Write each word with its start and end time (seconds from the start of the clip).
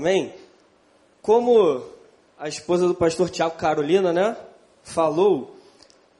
Amém? 0.00 0.32
Como 1.20 1.84
a 2.38 2.48
esposa 2.48 2.88
do 2.88 2.94
pastor 2.94 3.28
Tiago 3.28 3.56
Carolina, 3.56 4.14
né, 4.14 4.34
falou, 4.82 5.54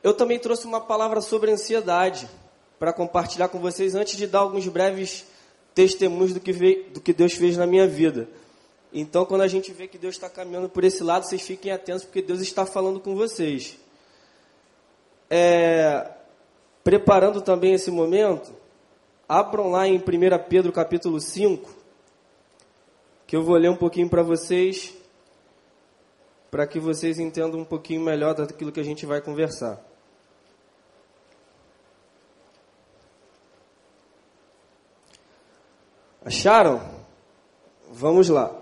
eu 0.03 0.13
também 0.13 0.39
trouxe 0.39 0.67
uma 0.67 0.83
palavra 0.83 1.23
sobre 1.23 1.51
ansiedade 1.51 2.29
para 2.79 2.93
compartilhar 2.93 3.49
com 3.49 3.59
vocês 3.59 3.95
antes 3.95 4.19
de 4.19 4.27
dar 4.27 4.41
alguns 4.41 4.69
breves 4.69 5.25
testemunhos 5.75 6.35
do 6.35 6.41
que, 6.41 6.53
veio, 6.53 6.91
do 6.91 7.01
que 7.01 7.15
Deus 7.15 7.33
fez 7.33 7.57
na 7.57 7.67
minha 7.67 7.87
vida. 7.87 8.29
Então, 8.93 9.25
quando 9.25 9.41
a 9.41 9.49
gente 9.49 9.73
vê 9.73 9.89
que 9.89 9.97
Deus 9.97 10.15
está 10.15 10.29
caminhando 10.29 10.69
por 10.69 10.85
esse 10.85 11.03
lado, 11.03 11.25
vocês 11.25 11.41
fiquem 11.41 11.73
atentos, 11.73 12.05
porque 12.05 12.21
Deus 12.21 12.43
está 12.43 12.67
falando 12.67 13.01
com 13.01 13.17
vocês. 13.17 13.79
É, 15.31 16.07
preparando 16.85 17.41
também 17.41 17.73
esse 17.73 17.91
momento, 17.91 18.53
abram 19.27 19.71
lá 19.71 19.89
em 19.89 19.97
1 19.97 20.03
Pedro 20.51 20.71
capítulo 20.71 21.19
5, 21.19 21.80
que 23.31 23.37
eu 23.37 23.45
vou 23.45 23.55
ler 23.55 23.71
um 23.71 23.77
pouquinho 23.77 24.09
para 24.09 24.25
vocês, 24.25 24.93
para 26.51 26.67
que 26.67 26.81
vocês 26.81 27.17
entendam 27.21 27.61
um 27.61 27.65
pouquinho 27.65 28.01
melhor 28.01 28.35
daquilo 28.35 28.73
que 28.73 28.81
a 28.81 28.83
gente 28.83 29.07
vai 29.07 29.21
conversar. 29.21 29.81
Acharam? 36.25 36.83
Vamos 37.93 38.29
lá. 38.29 38.53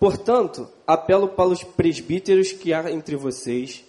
Portanto, 0.00 0.68
apelo 0.84 1.28
para 1.28 1.48
os 1.48 1.62
presbíteros 1.62 2.50
que 2.50 2.74
há 2.74 2.90
entre 2.90 3.14
vocês, 3.14 3.84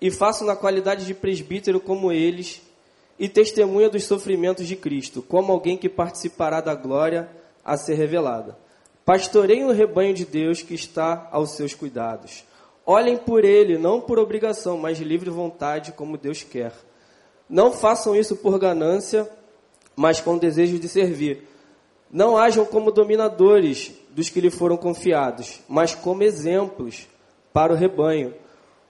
e 0.00 0.10
faço 0.10 0.46
na 0.46 0.56
qualidade 0.56 1.04
de 1.04 1.12
presbítero 1.12 1.78
como 1.78 2.10
eles, 2.10 2.62
e 3.18 3.28
testemunha 3.28 3.90
dos 3.90 4.04
sofrimentos 4.04 4.66
de 4.66 4.76
Cristo, 4.76 5.20
como 5.20 5.52
alguém 5.52 5.76
que 5.76 5.90
participará 5.90 6.62
da 6.62 6.74
glória 6.74 7.28
a 7.62 7.76
ser 7.76 7.96
revelada. 7.96 8.63
Pastoreiem 9.04 9.64
o 9.64 9.72
rebanho 9.72 10.14
de 10.14 10.24
Deus 10.24 10.62
que 10.62 10.74
está 10.74 11.28
aos 11.30 11.50
seus 11.50 11.74
cuidados. 11.74 12.44
Olhem 12.86 13.16
por 13.16 13.44
ele, 13.44 13.76
não 13.76 14.00
por 14.00 14.18
obrigação, 14.18 14.78
mas 14.78 14.96
de 14.96 15.04
livre 15.04 15.30
vontade, 15.30 15.92
como 15.92 16.16
Deus 16.16 16.42
quer. 16.42 16.72
Não 17.48 17.72
façam 17.72 18.16
isso 18.16 18.36
por 18.36 18.58
ganância, 18.58 19.28
mas 19.94 20.20
com 20.20 20.38
desejo 20.38 20.78
de 20.78 20.88
servir. 20.88 21.46
Não 22.10 22.36
hajam 22.36 22.64
como 22.64 22.90
dominadores 22.90 23.92
dos 24.10 24.30
que 24.30 24.40
lhe 24.40 24.50
foram 24.50 24.76
confiados, 24.76 25.60
mas 25.68 25.94
como 25.94 26.22
exemplos 26.22 27.06
para 27.52 27.72
o 27.72 27.76
rebanho. 27.76 28.34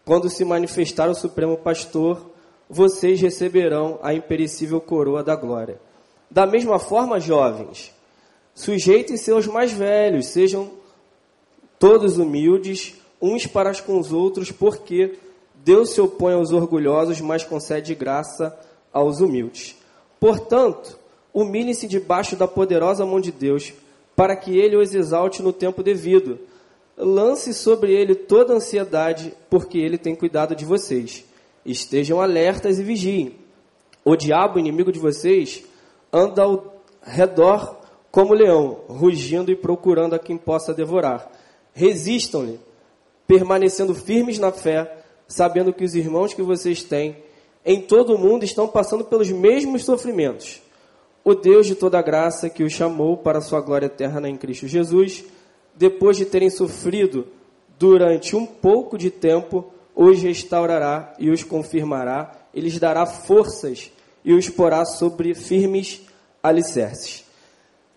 Quando 0.04 0.28
se 0.28 0.44
manifestar 0.44 1.08
o 1.08 1.14
Supremo 1.14 1.56
Pastor, 1.56 2.30
vocês 2.68 3.20
receberão 3.20 3.98
a 4.02 4.14
imperecível 4.14 4.80
coroa 4.80 5.22
da 5.22 5.34
glória. 5.34 5.80
Da 6.30 6.46
mesma 6.46 6.78
forma, 6.78 7.20
jovens, 7.20 7.94
sujeitem-se 8.54 9.30
aos 9.30 9.46
mais 9.46 9.72
velhos, 9.72 10.26
sejam 10.26 10.70
todos 11.78 12.18
humildes, 12.18 12.94
uns 13.20 13.46
para 13.46 13.74
com 13.82 13.98
os 13.98 14.12
outros, 14.12 14.52
porque 14.52 15.18
Deus 15.64 15.90
se 15.90 16.00
opõe 16.00 16.34
aos 16.34 16.52
orgulhosos, 16.52 17.20
mas 17.20 17.42
concede 17.42 17.94
graça 17.94 18.56
aos 18.92 19.20
humildes. 19.20 19.76
Portanto, 20.20 20.98
humilhem-se 21.32 21.88
debaixo 21.88 22.36
da 22.36 22.46
poderosa 22.46 23.04
mão 23.04 23.20
de 23.20 23.32
Deus, 23.32 23.72
para 24.14 24.36
que 24.36 24.56
ele 24.56 24.76
os 24.76 24.94
exalte 24.94 25.42
no 25.42 25.52
tempo 25.52 25.82
devido. 25.82 26.38
Lance 26.96 27.52
sobre 27.52 27.92
ele 27.92 28.14
toda 28.14 28.54
ansiedade, 28.54 29.34
porque 29.50 29.78
ele 29.78 29.98
tem 29.98 30.14
cuidado 30.14 30.54
de 30.54 30.64
vocês. 30.64 31.24
Estejam 31.66 32.20
alertas 32.20 32.78
e 32.78 32.82
vigiem. 32.84 33.34
O 34.04 34.14
diabo, 34.14 34.58
inimigo 34.58 34.92
de 34.92 34.98
vocês, 34.98 35.64
anda 36.12 36.42
ao 36.42 36.82
redor 37.02 37.83
como 38.14 38.32
leão, 38.32 38.82
rugindo 38.86 39.50
e 39.50 39.56
procurando 39.56 40.14
a 40.14 40.20
quem 40.20 40.36
possa 40.36 40.72
devorar. 40.72 41.28
Resistam-lhe, 41.72 42.60
permanecendo 43.26 43.92
firmes 43.92 44.38
na 44.38 44.52
fé, 44.52 44.98
sabendo 45.26 45.72
que 45.72 45.82
os 45.82 45.96
irmãos 45.96 46.32
que 46.32 46.40
vocês 46.40 46.84
têm 46.84 47.16
em 47.66 47.80
todo 47.80 48.14
o 48.14 48.18
mundo 48.18 48.44
estão 48.44 48.68
passando 48.68 49.04
pelos 49.04 49.28
mesmos 49.32 49.84
sofrimentos 49.84 50.62
o 51.24 51.34
Deus 51.34 51.66
de 51.66 51.74
toda 51.74 52.00
graça 52.00 52.48
que 52.48 52.62
os 52.62 52.72
chamou 52.72 53.16
para 53.16 53.38
a 53.38 53.42
sua 53.42 53.60
glória 53.60 53.86
eterna 53.86 54.28
em 54.28 54.36
Cristo 54.36 54.68
Jesus, 54.68 55.24
depois 55.74 56.16
de 56.16 56.24
terem 56.24 56.50
sofrido 56.50 57.26
durante 57.78 58.36
um 58.36 58.46
pouco 58.46 58.96
de 58.96 59.10
tempo, 59.10 59.72
os 59.96 60.22
restaurará 60.22 61.14
e 61.18 61.30
os 61.30 61.42
confirmará, 61.42 62.30
e 62.54 62.60
lhes 62.60 62.78
dará 62.78 63.06
forças 63.06 63.90
e 64.24 64.32
os 64.32 64.48
porá 64.48 64.84
sobre 64.84 65.34
firmes 65.34 66.02
alicerces. 66.40 67.23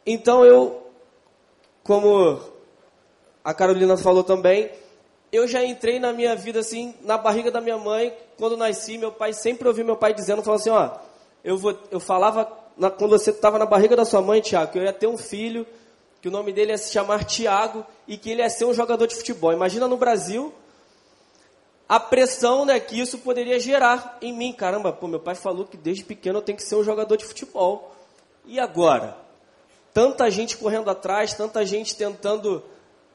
Então 0.09 0.45
eu, 0.45 0.83
como 1.83 2.39
a 3.43 3.53
Carolina 3.53 3.97
falou 3.97 4.23
também, 4.23 4.71
eu 5.33 5.45
já 5.45 5.65
entrei 5.65 5.99
na 5.99 6.13
minha 6.13 6.33
vida 6.33 6.61
assim, 6.61 6.95
na 7.01 7.17
barriga 7.17 7.51
da 7.51 7.59
minha 7.59 7.77
mãe, 7.77 8.13
quando 8.37 8.55
nasci, 8.55 8.97
meu 8.97 9.11
pai 9.11 9.33
sempre 9.33 9.67
ouviu 9.67 9.83
meu 9.83 9.97
pai 9.97 10.13
dizendo, 10.13 10.41
falou 10.41 10.61
assim, 10.61 10.69
ó, 10.69 10.91
eu 11.43 11.57
vou, 11.57 11.77
eu 11.91 11.99
falava 11.99 12.49
na, 12.77 12.89
quando 12.89 13.11
você 13.11 13.31
estava 13.31 13.59
na 13.59 13.65
barriga 13.65 13.97
da 13.97 14.05
sua 14.05 14.21
mãe, 14.21 14.39
Tiago, 14.39 14.71
que 14.71 14.79
eu 14.79 14.83
ia 14.83 14.93
ter 14.93 15.07
um 15.07 15.17
filho, 15.17 15.67
que 16.21 16.29
o 16.29 16.31
nome 16.31 16.53
dele 16.53 16.71
ia 16.71 16.77
se 16.77 16.93
chamar 16.93 17.25
Tiago 17.25 17.85
e 18.07 18.17
que 18.17 18.31
ele 18.31 18.41
ia 18.41 18.49
ser 18.49 18.63
um 18.63 18.73
jogador 18.73 19.07
de 19.07 19.15
futebol. 19.15 19.51
Imagina 19.51 19.89
no 19.89 19.97
Brasil 19.97 20.53
a 21.89 21.99
pressão 21.99 22.63
né, 22.63 22.79
que 22.79 22.97
isso 22.97 23.17
poderia 23.17 23.59
gerar 23.59 24.17
em 24.21 24.31
mim. 24.31 24.53
Caramba, 24.53 24.93
pô, 24.93 25.05
meu 25.05 25.19
pai 25.19 25.35
falou 25.35 25.65
que 25.65 25.75
desde 25.75 26.05
pequeno 26.05 26.39
eu 26.39 26.41
tenho 26.41 26.57
que 26.57 26.63
ser 26.63 26.75
um 26.75 26.83
jogador 26.83 27.17
de 27.17 27.25
futebol. 27.25 27.93
E 28.45 28.57
agora? 28.57 29.26
Tanta 29.97 30.29
gente 30.29 30.57
correndo 30.57 30.91
atrás, 30.91 31.33
tanta 31.33 31.65
gente 31.65 31.95
tentando 31.95 32.63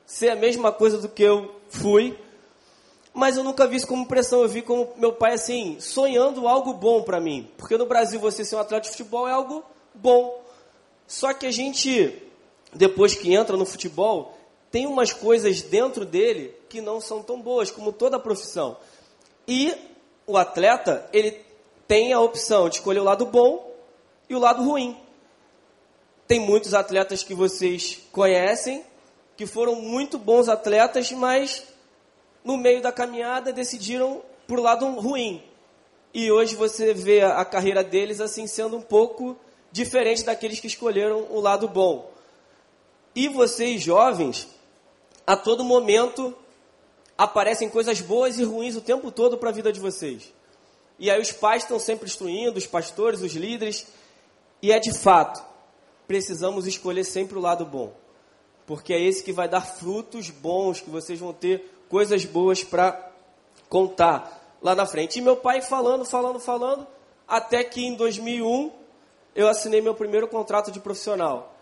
ser 0.04 0.30
a 0.30 0.34
mesma 0.34 0.72
coisa 0.72 0.98
do 0.98 1.08
que 1.08 1.22
eu 1.22 1.54
fui 1.68 2.18
mas 3.14 3.36
eu 3.36 3.44
nunca 3.44 3.66
vi 3.66 3.76
isso 3.76 3.86
como 3.86 4.06
pressão. 4.06 4.42
Eu 4.42 4.48
vi 4.48 4.62
como 4.62 4.92
meu 4.96 5.12
pai, 5.12 5.34
assim, 5.34 5.78
sonhando 5.78 6.48
algo 6.48 6.72
bom 6.72 7.02
para 7.02 7.20
mim. 7.20 7.48
Porque 7.58 7.76
no 7.76 7.86
Brasil 7.86 8.18
você 8.18 8.44
ser 8.44 8.56
um 8.56 8.60
atleta 8.60 8.84
de 8.84 8.90
futebol 8.90 9.28
é 9.28 9.32
algo 9.32 9.62
bom. 9.94 10.42
Só 11.06 11.34
que 11.34 11.46
a 11.46 11.50
gente, 11.50 12.22
depois 12.72 13.14
que 13.14 13.34
entra 13.34 13.56
no 13.56 13.66
futebol, 13.66 14.36
tem 14.70 14.86
umas 14.86 15.12
coisas 15.12 15.60
dentro 15.60 16.06
dele 16.06 16.54
que 16.70 16.80
não 16.80 17.00
são 17.00 17.22
tão 17.22 17.40
boas, 17.40 17.70
como 17.70 17.92
toda 17.92 18.18
profissão. 18.18 18.78
E 19.46 19.74
o 20.26 20.38
atleta, 20.38 21.06
ele 21.12 21.38
tem 21.86 22.14
a 22.14 22.20
opção 22.20 22.70
de 22.70 22.76
escolher 22.76 23.00
o 23.00 23.04
lado 23.04 23.26
bom 23.26 23.70
e 24.26 24.34
o 24.34 24.38
lado 24.38 24.64
ruim. 24.64 24.96
Tem 26.32 26.40
muitos 26.40 26.72
atletas 26.72 27.22
que 27.22 27.34
vocês 27.34 27.98
conhecem, 28.10 28.82
que 29.36 29.44
foram 29.44 29.74
muito 29.74 30.16
bons 30.16 30.48
atletas, 30.48 31.12
mas 31.12 31.62
no 32.42 32.56
meio 32.56 32.80
da 32.80 32.90
caminhada, 32.90 33.52
decidiram 33.52 34.22
por 34.46 34.58
lado 34.58 34.86
ruim. 34.92 35.42
E 36.14 36.32
hoje 36.32 36.56
você 36.56 36.94
vê 36.94 37.20
a 37.20 37.44
carreira 37.44 37.84
deles 37.84 38.18
assim 38.18 38.46
sendo 38.46 38.78
um 38.78 38.80
pouco 38.80 39.36
diferente 39.70 40.24
daqueles 40.24 40.58
que 40.58 40.66
escolheram 40.66 41.26
o 41.28 41.38
lado 41.38 41.68
bom. 41.68 42.10
E 43.14 43.28
vocês, 43.28 43.82
jovens, 43.82 44.48
a 45.26 45.36
todo 45.36 45.62
momento 45.62 46.34
aparecem 47.18 47.68
coisas 47.68 48.00
boas 48.00 48.38
e 48.38 48.42
ruins 48.42 48.74
o 48.74 48.80
tempo 48.80 49.10
todo 49.10 49.36
para 49.36 49.50
a 49.50 49.52
vida 49.52 49.70
de 49.70 49.80
vocês. 49.80 50.32
E 50.98 51.10
aí 51.10 51.20
os 51.20 51.30
pais 51.30 51.64
estão 51.64 51.78
sempre 51.78 52.06
instruindo, 52.06 52.56
os 52.56 52.66
pastores, 52.66 53.20
os 53.20 53.34
líderes, 53.34 53.86
e 54.62 54.72
é 54.72 54.78
de 54.78 54.94
fato, 54.94 55.51
precisamos 56.12 56.66
escolher 56.66 57.04
sempre 57.04 57.38
o 57.38 57.40
lado 57.40 57.64
bom. 57.64 57.94
Porque 58.66 58.92
é 58.92 59.00
esse 59.00 59.24
que 59.24 59.32
vai 59.32 59.48
dar 59.48 59.62
frutos 59.62 60.28
bons 60.28 60.78
que 60.78 60.90
vocês 60.90 61.18
vão 61.18 61.32
ter 61.32 61.64
coisas 61.88 62.26
boas 62.26 62.62
para 62.62 63.10
contar 63.66 64.58
lá 64.60 64.74
na 64.74 64.84
frente. 64.84 65.18
E 65.18 65.22
meu 65.22 65.38
pai 65.38 65.62
falando, 65.62 66.04
falando, 66.04 66.38
falando, 66.38 66.86
até 67.26 67.64
que 67.64 67.82
em 67.82 67.94
2001 67.94 68.70
eu 69.34 69.48
assinei 69.48 69.80
meu 69.80 69.94
primeiro 69.94 70.28
contrato 70.28 70.70
de 70.70 70.80
profissional. 70.80 71.56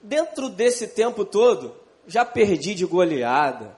Dentro 0.00 0.48
desse 0.48 0.86
tempo 0.86 1.24
todo, 1.24 1.74
já 2.06 2.24
perdi 2.24 2.72
de 2.72 2.86
goleada, 2.86 3.76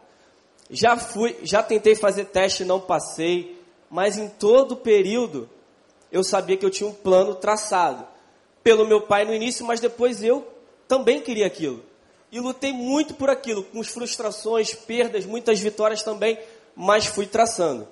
já 0.68 0.98
fui, 0.98 1.34
já 1.42 1.62
tentei 1.62 1.94
fazer 1.94 2.26
teste 2.26 2.62
e 2.62 2.66
não 2.66 2.78
passei, 2.78 3.58
mas 3.88 4.18
em 4.18 4.28
todo 4.28 4.72
o 4.72 4.76
período 4.76 5.48
eu 6.12 6.22
sabia 6.22 6.58
que 6.58 6.66
eu 6.66 6.70
tinha 6.70 6.90
um 6.90 6.94
plano 6.94 7.34
traçado 7.34 8.17
pelo 8.68 8.86
meu 8.86 9.00
pai 9.00 9.24
no 9.24 9.32
início, 9.32 9.64
mas 9.64 9.80
depois 9.80 10.22
eu 10.22 10.46
também 10.86 11.22
queria 11.22 11.46
aquilo 11.46 11.82
e 12.30 12.38
lutei 12.38 12.70
muito 12.70 13.14
por 13.14 13.30
aquilo, 13.30 13.64
com 13.64 13.82
frustrações, 13.82 14.74
perdas, 14.74 15.24
muitas 15.24 15.58
vitórias 15.58 16.02
também, 16.02 16.38
mas 16.76 17.06
fui 17.06 17.26
traçando. 17.26 17.88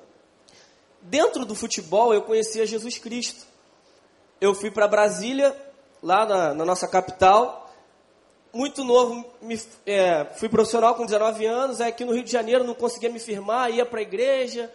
Dentro 1.01 1.47
do 1.47 1.55
futebol, 1.55 2.13
eu 2.13 2.21
conhecia 2.21 2.67
Jesus 2.67 2.99
Cristo. 2.99 3.47
Eu 4.39 4.55
fui 4.55 4.71
para 4.71 4.87
Brasília, 4.87 5.57
lá 6.03 6.27
na, 6.27 6.53
na, 6.53 6.65
nossa 6.67 6.87
capital, 6.87 7.73
muito 8.53 8.85
novo, 8.85 9.25
me, 9.41 9.59
é, 9.87 10.27
fui 10.37 10.51
profissional 10.51 10.95
com 10.95 11.07
19 11.07 11.47
anos, 11.47 11.81
aqui 11.81 12.05
no 12.05 12.13
Rio 12.13 12.23
de 12.23 12.31
Janeiro 12.31 12.65
não 12.65 12.75
conseguia 12.75 13.09
me 13.09 13.19
firmar, 13.19 13.71
ia 13.71 13.87
para 13.87 14.01
a 14.01 14.03
igreja, 14.03 14.71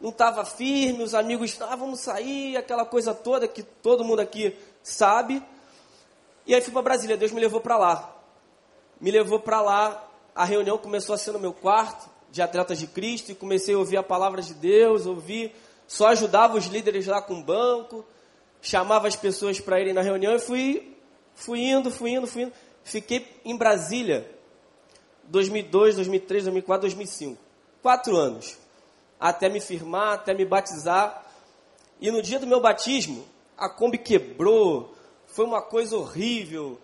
não 0.00 0.10
estava 0.10 0.44
firme, 0.44 1.02
os 1.02 1.14
amigos, 1.14 1.60
ah, 1.60 1.74
vamos 1.76 2.00
sair, 2.00 2.56
aquela 2.56 2.84
coisa 2.84 3.14
toda 3.14 3.48
que 3.48 3.62
todo 3.62 4.04
mundo 4.04 4.20
aqui 4.20 4.56
sabe. 4.82 5.42
E 6.46 6.54
aí 6.54 6.60
fui 6.60 6.72
para 6.72 6.82
Brasília, 6.82 7.16
Deus 7.16 7.32
me 7.32 7.40
levou 7.40 7.60
para 7.60 7.76
lá 7.76 8.18
me 9.00 9.10
levou 9.10 9.38
para 9.38 9.60
lá 9.60 10.04
a 10.34 10.44
reunião 10.44 10.78
começou 10.78 11.14
a 11.14 11.18
ser 11.18 11.32
no 11.32 11.38
meu 11.38 11.52
quarto, 11.52 12.08
de 12.30 12.42
atletas 12.42 12.78
de 12.78 12.86
Cristo, 12.86 13.32
e 13.32 13.34
comecei 13.34 13.74
a 13.74 13.78
ouvir 13.78 13.96
a 13.96 14.02
palavra 14.02 14.42
de 14.42 14.54
Deus, 14.54 15.06
ouvir, 15.06 15.54
só 15.86 16.08
ajudava 16.08 16.56
os 16.56 16.66
líderes 16.66 17.06
lá 17.06 17.22
com 17.22 17.40
o 17.40 17.42
banco, 17.42 18.04
chamava 18.60 19.08
as 19.08 19.16
pessoas 19.16 19.58
para 19.60 19.80
irem 19.80 19.94
na 19.94 20.02
reunião 20.02 20.34
e 20.34 20.38
fui, 20.38 20.96
fui 21.34 21.60
indo, 21.60 21.90
fui 21.90 22.10
indo, 22.10 22.26
fui 22.26 22.42
indo. 22.42 22.52
Fiquei 22.84 23.26
em 23.44 23.56
Brasília 23.56 24.30
2002, 25.24 25.96
2003, 25.96 26.44
2004, 26.44 26.82
2005. 26.82 27.38
Quatro 27.82 28.16
anos. 28.16 28.56
Até 29.18 29.48
me 29.48 29.60
firmar, 29.60 30.14
até 30.14 30.34
me 30.34 30.44
batizar. 30.44 31.24
E 32.00 32.10
no 32.10 32.22
dia 32.22 32.38
do 32.38 32.46
meu 32.46 32.60
batismo, 32.60 33.24
a 33.56 33.68
Kombi 33.68 33.98
quebrou, 33.98 34.94
foi 35.26 35.44
uma 35.44 35.60
coisa 35.60 35.96
horrível. 35.96 36.78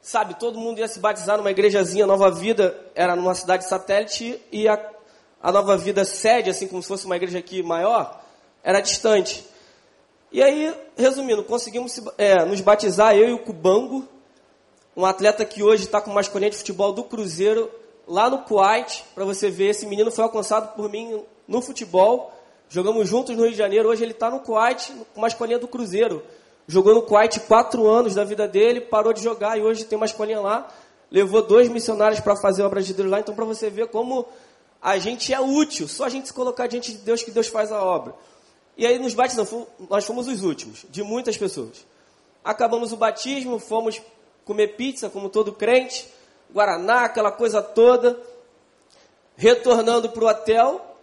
Sabe, 0.00 0.34
todo 0.34 0.58
mundo 0.58 0.78
ia 0.78 0.88
se 0.88 0.98
batizar 0.98 1.36
numa 1.36 1.50
igrejazinha 1.50 2.06
Nova 2.06 2.30
Vida, 2.30 2.78
era 2.94 3.16
numa 3.16 3.34
cidade 3.34 3.66
satélite, 3.66 4.40
e 4.52 4.68
a, 4.68 4.78
a 5.42 5.50
Nova 5.50 5.76
Vida 5.76 6.04
sede, 6.04 6.50
assim 6.50 6.68
como 6.68 6.82
se 6.82 6.88
fosse 6.88 7.06
uma 7.06 7.16
igreja 7.16 7.38
aqui 7.38 7.62
maior, 7.62 8.22
era 8.62 8.80
distante. 8.80 9.46
E 10.30 10.42
aí, 10.42 10.74
resumindo, 10.96 11.44
conseguimos 11.44 12.00
é, 12.18 12.44
nos 12.44 12.60
batizar, 12.60 13.14
eu 13.16 13.28
e 13.28 13.32
o 13.32 13.38
Cubango, 13.38 14.06
um 14.96 15.06
atleta 15.06 15.44
que 15.44 15.62
hoje 15.62 15.84
está 15.84 16.00
com 16.00 16.10
o 16.10 16.14
masculino 16.14 16.50
de 16.50 16.58
futebol 16.58 16.92
do 16.92 17.04
Cruzeiro, 17.04 17.70
lá 18.06 18.28
no 18.28 18.38
Kuwait, 18.38 19.04
para 19.14 19.24
você 19.24 19.50
ver, 19.50 19.70
esse 19.70 19.86
menino 19.86 20.10
foi 20.10 20.24
alcançado 20.24 20.74
por 20.74 20.90
mim 20.90 21.22
no 21.46 21.60
futebol, 21.60 22.32
jogamos 22.68 23.08
juntos 23.08 23.36
no 23.36 23.42
Rio 23.42 23.52
de 23.52 23.58
Janeiro, 23.58 23.88
hoje 23.88 24.02
ele 24.02 24.12
está 24.12 24.30
no 24.30 24.40
Kuwait, 24.40 24.92
com 25.14 25.20
uma 25.20 25.28
escolinha 25.28 25.58
do 25.58 25.68
Cruzeiro. 25.68 26.22
Jogou 26.66 26.94
no 26.94 27.02
Kuwait 27.02 27.40
quatro 27.40 27.86
anos 27.86 28.14
da 28.14 28.24
vida 28.24 28.48
dele, 28.48 28.80
parou 28.80 29.12
de 29.12 29.22
jogar 29.22 29.58
e 29.58 29.62
hoje 29.62 29.84
tem 29.84 29.96
uma 29.96 30.06
escolinha 30.06 30.40
lá. 30.40 30.72
Levou 31.10 31.42
dois 31.42 31.68
missionários 31.68 32.20
para 32.20 32.36
fazer 32.36 32.62
obras 32.62 32.86
de 32.86 32.94
Deus 32.94 33.10
lá, 33.10 33.20
então 33.20 33.34
para 33.34 33.44
você 33.44 33.68
ver 33.68 33.88
como 33.88 34.26
a 34.80 34.98
gente 34.98 35.32
é 35.32 35.40
útil, 35.40 35.86
só 35.86 36.04
a 36.04 36.08
gente 36.08 36.28
se 36.28 36.34
colocar 36.34 36.66
diante 36.66 36.92
de 36.92 36.98
Deus 36.98 37.22
que 37.22 37.30
Deus 37.30 37.48
faz 37.48 37.70
a 37.70 37.82
obra. 37.82 38.14
E 38.76 38.86
aí 38.86 38.98
nos 38.98 39.14
batizamos, 39.14 39.66
nós 39.88 40.04
fomos 40.04 40.26
os 40.26 40.42
últimos, 40.42 40.84
de 40.90 41.02
muitas 41.02 41.36
pessoas. 41.36 41.86
Acabamos 42.42 42.92
o 42.92 42.96
batismo, 42.96 43.58
fomos 43.58 44.00
comer 44.44 44.76
pizza, 44.76 45.08
como 45.08 45.28
todo 45.28 45.52
crente, 45.52 46.08
Guaraná, 46.54 47.06
aquela 47.06 47.32
coisa 47.32 47.60
toda. 47.60 48.16
Retornando 49.36 50.08
para 50.10 50.24
o 50.24 50.28
hotel, 50.28 50.96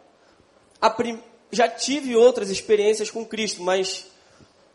prim... 0.95 1.21
já 1.51 1.67
tive 1.67 2.15
outras 2.15 2.49
experiências 2.49 3.11
com 3.11 3.25
Cristo, 3.25 3.61
mas 3.61 4.07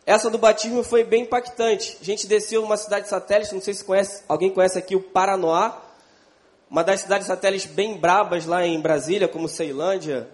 essa 0.04 0.28
do 0.28 0.36
batismo 0.36 0.84
foi 0.84 1.02
bem 1.02 1.22
impactante. 1.22 1.96
A 2.00 2.04
gente 2.04 2.26
desceu 2.26 2.62
uma 2.62 2.76
cidade 2.76 3.08
satélite, 3.08 3.54
não 3.54 3.62
sei 3.62 3.72
se 3.72 3.82
conhece, 3.82 4.22
alguém 4.28 4.50
conhece 4.50 4.78
aqui 4.78 4.94
o 4.94 5.00
Paranoá, 5.00 5.82
uma 6.70 6.84
das 6.84 7.00
cidades 7.00 7.26
satélites 7.26 7.66
bem 7.70 7.96
brabas 7.96 8.44
lá 8.44 8.66
em 8.66 8.78
Brasília, 8.78 9.26
como 9.26 9.48
Ceilândia, 9.48 10.28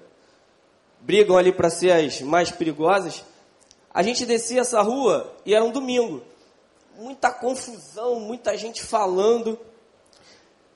brigam 1.01 1.39
ali 1.39 1.53
para 1.53 1.71
ser 1.71 1.93
as 1.93 2.21
mais 2.21 2.51
perigosas. 2.51 3.25
A 3.95 4.03
gente 4.03 4.27
descia 4.27 4.63
essa 4.63 4.83
rua 4.83 5.33
e 5.47 5.55
era 5.55 5.65
um 5.65 5.71
domingo. 5.71 6.23
Muita 6.97 7.31
confusão, 7.31 8.19
muita 8.19 8.57
gente 8.57 8.83
falando. 8.83 9.59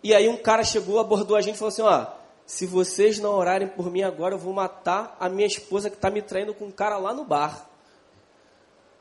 E 0.07 0.15
aí 0.15 0.29
um 0.29 0.37
cara 0.37 0.63
chegou, 0.63 1.01
abordou 1.01 1.37
a 1.37 1.41
gente 1.41 1.57
e 1.57 1.59
falou 1.59 1.71
assim, 1.71 1.83
ó, 1.83 2.07
se 2.47 2.65
vocês 2.65 3.19
não 3.19 3.33
orarem 3.33 3.67
por 3.67 3.91
mim 3.91 4.05
agora, 4.05 4.37
eu 4.37 4.39
vou 4.39 4.53
matar 4.53 5.17
a 5.19 5.29
minha 5.29 5.49
esposa 5.49 5.91
que 5.91 5.97
está 5.97 6.09
me 6.09 6.23
traindo 6.23 6.55
com 6.55 6.67
um 6.67 6.71
cara 6.71 6.97
lá 6.97 7.13
no 7.13 7.25
bar. 7.25 7.69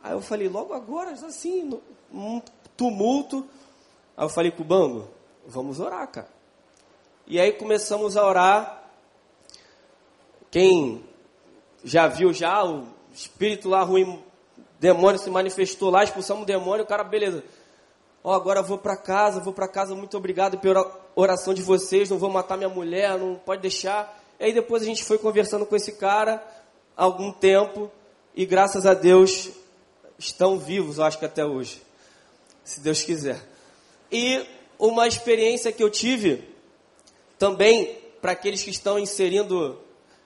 Aí 0.01 0.13
eu 0.13 0.21
falei, 0.21 0.49
logo 0.49 0.73
agora, 0.73 1.11
assim, 1.11 1.79
um 2.11 2.41
tumulto. 2.75 3.47
Aí 4.17 4.25
eu 4.25 4.29
falei, 4.29 4.49
Cubango, 4.49 5.07
vamos 5.45 5.79
orar, 5.79 6.07
cara. 6.07 6.27
E 7.27 7.39
aí 7.39 7.51
começamos 7.51 8.17
a 8.17 8.25
orar. 8.25 8.89
Quem 10.49 11.03
já 11.83 12.07
viu 12.07 12.33
já 12.33 12.65
o 12.65 12.87
espírito 13.13 13.69
lá 13.69 13.83
ruim, 13.83 14.23
demônio 14.79 15.19
se 15.19 15.29
manifestou 15.29 15.91
lá, 15.91 16.03
expulsamos 16.03 16.41
o 16.41 16.47
demônio, 16.47 16.83
o 16.83 16.87
cara, 16.87 17.03
beleza. 17.03 17.43
Ó, 18.25 18.31
oh, 18.31 18.33
agora 18.33 18.63
vou 18.63 18.79
para 18.79 18.97
casa, 18.97 19.39
vou 19.39 19.53
para 19.53 19.67
casa, 19.67 19.93
muito 19.93 20.17
obrigado 20.17 20.57
pela 20.57 20.91
oração 21.15 21.53
de 21.53 21.61
vocês, 21.61 22.09
não 22.09 22.17
vou 22.17 22.27
matar 22.27 22.57
minha 22.57 22.67
mulher, 22.67 23.19
não 23.19 23.35
pode 23.35 23.61
deixar. 23.61 24.19
E 24.39 24.45
aí 24.45 24.51
depois 24.51 24.81
a 24.81 24.85
gente 24.87 25.03
foi 25.03 25.19
conversando 25.19 25.63
com 25.63 25.75
esse 25.75 25.91
cara 25.91 26.43
algum 26.97 27.31
tempo 27.31 27.87
e 28.35 28.43
graças 28.43 28.87
a 28.87 28.95
Deus 28.95 29.51
estão 30.17 30.57
vivos, 30.57 30.99
acho 30.99 31.19
que 31.19 31.25
até 31.25 31.45
hoje, 31.45 31.79
se 32.63 32.79
Deus 32.79 33.03
quiser. 33.03 33.39
E 34.11 34.43
uma 34.79 35.07
experiência 35.07 35.71
que 35.71 35.83
eu 35.83 35.91
tive 35.91 36.49
também 37.37 37.95
para 38.23 38.31
aqueles 38.31 38.63
que 38.63 38.71
estão 38.71 38.97
inserindo, 38.97 39.79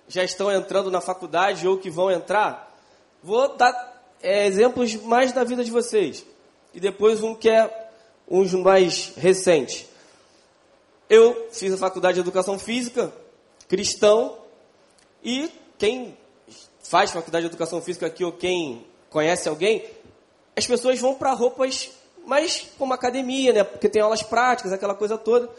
já 0.07 0.23
estão 0.23 0.49
entrando 0.49 0.89
na 0.89 1.01
faculdade 1.01 1.67
ou 1.67 1.77
que 1.77 1.89
vão 1.89 2.09
entrar, 2.09 2.73
vou 3.21 3.57
dar 3.57 4.01
é, 4.23 4.47
exemplos 4.47 4.95
mais 4.95 5.33
da 5.33 5.43
vida 5.43 5.65
de 5.65 5.69
vocês 5.69 6.25
e 6.73 6.79
depois 6.79 7.21
um 7.21 7.35
que 7.35 7.49
é 7.49 7.88
uns 8.29 8.53
mais 8.53 9.13
recentes. 9.17 9.85
Eu 11.09 11.47
fiz 11.51 11.73
a 11.73 11.77
faculdade 11.77 12.15
de 12.15 12.19
Educação 12.21 12.59
Física, 12.59 13.11
cristão, 13.67 14.37
e 15.23 15.51
quem 15.77 16.17
faz 16.81 17.11
faculdade 17.11 17.43
de 17.43 17.51
Educação 17.51 17.81
Física 17.81 18.05
aqui, 18.05 18.23
ou 18.23 18.31
quem 18.31 18.85
conhece 19.09 19.49
alguém, 19.49 19.83
as 20.55 20.67
pessoas 20.67 20.99
vão 20.99 21.15
para 21.15 21.33
roupas 21.33 21.89
mais 22.25 22.67
como 22.77 22.93
academia, 22.93 23.51
né? 23.51 23.63
Porque 23.63 23.89
tem 23.89 24.01
aulas 24.01 24.21
práticas, 24.21 24.71
aquela 24.71 24.93
coisa 24.93 25.17
toda. 25.17 25.49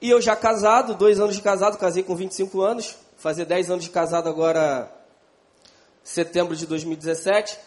E 0.00 0.08
eu 0.08 0.20
já 0.20 0.36
casado, 0.36 0.94
dois 0.94 1.18
anos 1.18 1.34
de 1.34 1.42
casado, 1.42 1.76
casei 1.76 2.02
com 2.02 2.14
25 2.14 2.60
anos, 2.62 2.96
fazer 3.16 3.44
10 3.44 3.70
anos 3.70 3.84
de 3.84 3.90
casado 3.90 4.28
agora, 4.28 4.90
setembro 6.02 6.54
de 6.54 6.66
2017. 6.66 7.58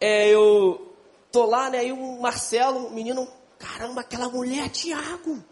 É, 0.00 0.28
eu 0.28 0.94
tô 1.32 1.46
lá, 1.46 1.70
né? 1.70 1.86
E 1.86 1.92
o 1.92 2.20
Marcelo, 2.20 2.86
o 2.86 2.90
menino, 2.92 3.26
Caramba, 3.58 4.02
aquela 4.02 4.28
mulher, 4.28 4.68
Tiago. 4.70 5.42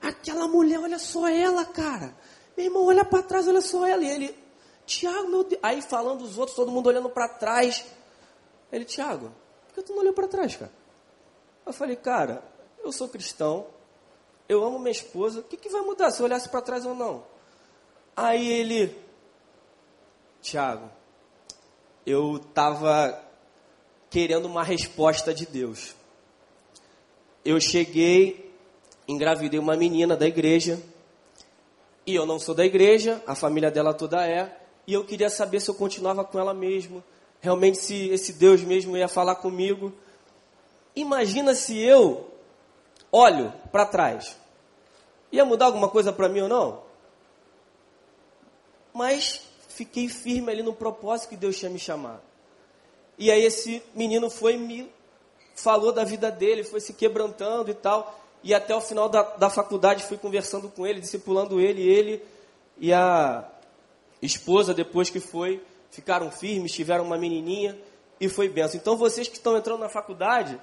Aquela 0.00 0.46
mulher, 0.48 0.78
olha 0.78 0.98
só 0.98 1.28
ela, 1.28 1.64
cara. 1.64 2.16
Meu 2.56 2.66
irmão, 2.66 2.84
olha 2.86 3.04
para 3.04 3.22
trás, 3.22 3.48
olha 3.48 3.60
só 3.60 3.86
ela. 3.86 4.02
E 4.02 4.08
ele, 4.08 4.38
Tiago, 4.86 5.28
meu 5.28 5.44
Deus. 5.44 5.60
Aí 5.62 5.82
falando 5.82 6.22
os 6.22 6.38
outros, 6.38 6.56
todo 6.56 6.70
mundo 6.70 6.86
olhando 6.86 7.10
para 7.10 7.28
trás. 7.28 7.84
Ele, 8.70 8.84
Tiago, 8.84 9.32
por 9.68 9.74
que 9.74 9.82
tu 9.82 9.92
não 9.92 10.00
olhou 10.00 10.12
para 10.12 10.28
trás, 10.28 10.56
cara? 10.56 10.72
Eu 11.64 11.72
falei, 11.72 11.96
cara, 11.96 12.42
eu 12.82 12.90
sou 12.92 13.08
cristão, 13.08 13.66
eu 14.48 14.64
amo 14.64 14.78
minha 14.78 14.90
esposa, 14.90 15.40
o 15.40 15.42
que, 15.44 15.56
que 15.56 15.68
vai 15.68 15.82
mudar 15.82 16.10
se 16.10 16.20
eu 16.20 16.26
olhasse 16.26 16.48
para 16.48 16.60
trás 16.60 16.84
ou 16.84 16.94
não? 16.94 17.24
Aí 18.16 18.46
ele, 18.48 18.98
Tiago, 20.40 20.90
eu 22.04 22.36
estava 22.36 23.22
querendo 24.10 24.46
uma 24.46 24.64
resposta 24.64 25.32
de 25.32 25.46
Deus 25.46 25.94
eu 27.44 27.60
cheguei, 27.60 28.52
engravidei 29.06 29.58
uma 29.58 29.76
menina 29.76 30.16
da 30.16 30.26
igreja, 30.26 30.80
e 32.06 32.14
eu 32.14 32.26
não 32.26 32.38
sou 32.38 32.54
da 32.54 32.64
igreja, 32.64 33.22
a 33.26 33.34
família 33.34 33.70
dela 33.70 33.94
toda 33.94 34.26
é, 34.26 34.58
e 34.86 34.92
eu 34.92 35.04
queria 35.04 35.30
saber 35.30 35.60
se 35.60 35.70
eu 35.70 35.74
continuava 35.74 36.24
com 36.24 36.38
ela 36.38 36.52
mesmo, 36.52 37.02
realmente 37.40 37.78
se 37.78 38.08
esse 38.08 38.32
Deus 38.32 38.62
mesmo 38.62 38.96
ia 38.96 39.08
falar 39.08 39.36
comigo. 39.36 39.92
Imagina 40.94 41.54
se 41.54 41.78
eu 41.78 42.30
olho 43.10 43.52
para 43.70 43.86
trás. 43.86 44.36
Ia 45.30 45.44
mudar 45.44 45.66
alguma 45.66 45.88
coisa 45.88 46.12
para 46.12 46.28
mim 46.28 46.40
ou 46.40 46.48
não? 46.48 46.82
Mas 48.92 49.42
fiquei 49.68 50.08
firme 50.08 50.50
ali 50.50 50.62
no 50.62 50.74
propósito 50.74 51.30
que 51.30 51.36
Deus 51.36 51.58
tinha 51.58 51.70
me 51.70 51.78
chamado. 51.78 52.22
E 53.18 53.30
aí 53.30 53.42
esse 53.42 53.82
menino 53.94 54.28
foi 54.28 54.56
me 54.56 54.90
falou 55.54 55.92
da 55.92 56.04
vida 56.04 56.30
dele, 56.30 56.64
foi 56.64 56.80
se 56.80 56.92
quebrantando 56.92 57.70
e 57.70 57.74
tal. 57.74 58.18
E 58.42 58.52
até 58.52 58.74
o 58.74 58.80
final 58.80 59.08
da, 59.08 59.22
da 59.22 59.48
faculdade 59.48 60.04
fui 60.04 60.16
conversando 60.16 60.68
com 60.68 60.86
ele, 60.86 61.00
discipulando 61.00 61.60
ele, 61.60 61.82
ele 61.82 62.22
e 62.76 62.92
a 62.92 63.48
esposa, 64.20 64.74
depois 64.74 65.10
que 65.10 65.20
foi, 65.20 65.62
ficaram 65.90 66.30
firmes, 66.30 66.72
tiveram 66.72 67.04
uma 67.04 67.16
menininha 67.16 67.78
e 68.20 68.28
foi 68.28 68.48
benção. 68.48 68.80
Então 68.80 68.96
vocês 68.96 69.28
que 69.28 69.36
estão 69.36 69.56
entrando 69.56 69.80
na 69.80 69.88
faculdade, 69.88 70.60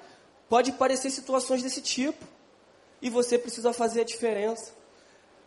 pode 0.48 0.72
parecer 0.72 1.10
situações 1.10 1.62
desse 1.62 1.80
tipo. 1.80 2.24
E 3.00 3.08
você 3.08 3.38
precisa 3.38 3.72
fazer 3.72 4.02
a 4.02 4.04
diferença. 4.04 4.72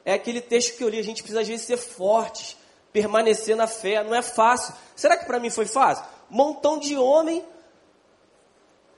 É 0.04 0.14
aquele 0.14 0.42
texto 0.42 0.76
que 0.76 0.84
eu 0.84 0.90
li, 0.90 1.00
a 1.00 1.04
gente 1.04 1.22
precisa 1.22 1.42
às 1.42 1.48
vezes 1.48 1.66
ser 1.66 1.78
fortes, 1.78 2.58
permanecer 2.92 3.56
na 3.56 3.68
fé, 3.68 4.04
não 4.04 4.16
é 4.16 4.22
fácil. 4.22 4.74
Será 4.96 5.18
que 5.18 5.26
para 5.26 5.40
mim 5.40 5.50
foi 5.50 5.66
fácil? 5.66 6.06
Montão 6.30 6.80
de 6.80 6.98
homem 6.98 7.44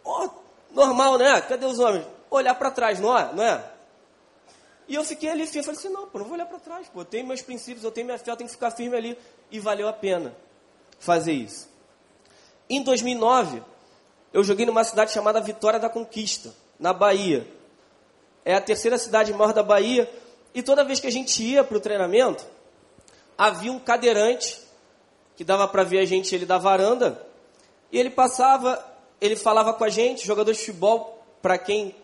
Oh, 0.05 0.29
normal, 0.71 1.17
né? 1.17 1.41
Cadê 1.41 1.65
os 1.65 1.79
homens? 1.79 2.05
Olhar 2.29 2.53
para 2.55 2.71
trás, 2.71 2.99
não 2.99 3.17
é? 3.17 3.33
não 3.33 3.43
é? 3.43 3.71
E 4.87 4.95
eu 4.95 5.03
fiquei 5.03 5.29
ali 5.29 5.47
firme, 5.47 5.63
falei 5.63 5.79
assim, 5.79 5.89
não, 5.89 6.07
pô, 6.07 6.19
não 6.19 6.25
vou 6.25 6.35
olhar 6.35 6.45
para 6.45 6.59
trás, 6.59 6.87
pô, 6.87 7.01
eu 7.01 7.05
tenho 7.05 7.25
meus 7.25 7.41
princípios, 7.41 7.83
eu 7.83 7.91
tenho 7.91 8.05
minha 8.05 8.19
fé, 8.19 8.31
eu 8.31 8.37
tenho 8.37 8.47
que 8.47 8.53
ficar 8.53 8.69
firme 8.69 8.95
ali. 8.95 9.17
E 9.51 9.59
valeu 9.59 9.87
a 9.87 9.93
pena 9.93 10.35
fazer 10.99 11.33
isso. 11.33 11.67
Em 12.69 12.83
2009, 12.83 13.63
eu 14.31 14.43
joguei 14.43 14.65
numa 14.65 14.83
cidade 14.83 15.11
chamada 15.11 15.41
Vitória 15.41 15.79
da 15.79 15.89
Conquista, 15.89 16.53
na 16.79 16.93
Bahia. 16.93 17.47
É 18.43 18.53
a 18.53 18.61
terceira 18.61 18.97
cidade 18.97 19.33
maior 19.33 19.53
da 19.53 19.63
Bahia. 19.63 20.09
E 20.53 20.61
toda 20.61 20.83
vez 20.83 20.99
que 20.99 21.07
a 21.07 21.11
gente 21.11 21.41
ia 21.43 21.63
para 21.63 21.77
o 21.77 21.79
treinamento, 21.79 22.45
havia 23.37 23.71
um 23.71 23.79
cadeirante 23.79 24.61
que 25.35 25.43
dava 25.43 25.67
para 25.67 25.83
ver 25.83 25.99
a 25.99 26.05
gente 26.05 26.33
ele 26.33 26.45
da 26.45 26.57
varanda, 26.57 27.21
e 27.91 27.99
ele 27.99 28.09
passava, 28.09 28.83
ele 29.19 29.35
falava 29.35 29.73
com 29.73 29.83
a 29.83 29.89
gente, 29.89 30.25
jogador 30.25 30.51
de 30.51 30.59
futebol, 30.59 31.23
para 31.41 31.57
quem 31.57 31.95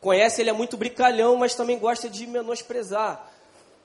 conhece, 0.00 0.40
ele 0.40 0.50
é 0.50 0.52
muito 0.52 0.76
brincalhão, 0.76 1.36
mas 1.36 1.54
também 1.54 1.78
gosta 1.78 2.08
de 2.08 2.26
menosprezar, 2.26 3.32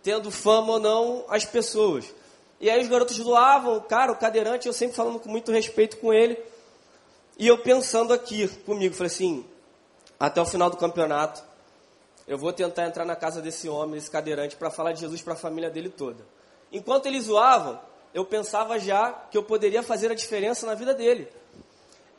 tendo 0.03 0.29
fama 0.29 0.73
ou 0.73 0.79
não 0.79 1.25
as 1.29 1.45
pessoas. 1.45 2.13
E 2.59 2.69
aí 2.69 2.81
os 2.81 2.89
garotos 2.89 3.15
zoavam, 3.15 3.79
cara, 3.79 4.11
o 4.11 4.17
cadeirante, 4.17 4.67
eu 4.67 4.73
sempre 4.73 4.95
falando 4.95 5.19
com 5.19 5.29
muito 5.29 5.51
respeito 5.51 5.97
com 5.97 6.13
ele. 6.13 6.37
E 7.37 7.47
eu 7.47 7.57
pensando 7.57 8.13
aqui 8.13 8.49
comigo, 8.65 8.93
falei 8.93 9.11
assim, 9.11 9.45
até 10.19 10.41
o 10.41 10.45
final 10.45 10.69
do 10.69 10.75
campeonato, 10.75 11.41
eu 12.27 12.37
vou 12.37 12.51
tentar 12.51 12.85
entrar 12.85 13.05
na 13.05 13.15
casa 13.15 13.41
desse 13.41 13.69
homem, 13.69 13.95
desse 13.95 14.11
cadeirante, 14.11 14.57
para 14.57 14.69
falar 14.69 14.91
de 14.91 14.99
Jesus 14.99 15.21
para 15.21 15.33
a 15.33 15.37
família 15.37 15.69
dele 15.69 15.89
toda. 15.89 16.23
Enquanto 16.71 17.05
eles 17.05 17.23
zoavam, 17.23 17.79
eu 18.13 18.25
pensava 18.25 18.77
já 18.77 19.13
que 19.31 19.37
eu 19.37 19.43
poderia 19.43 19.81
fazer 19.81 20.11
a 20.11 20.13
diferença 20.13 20.65
na 20.65 20.75
vida 20.75 20.93
dele. 20.93 21.29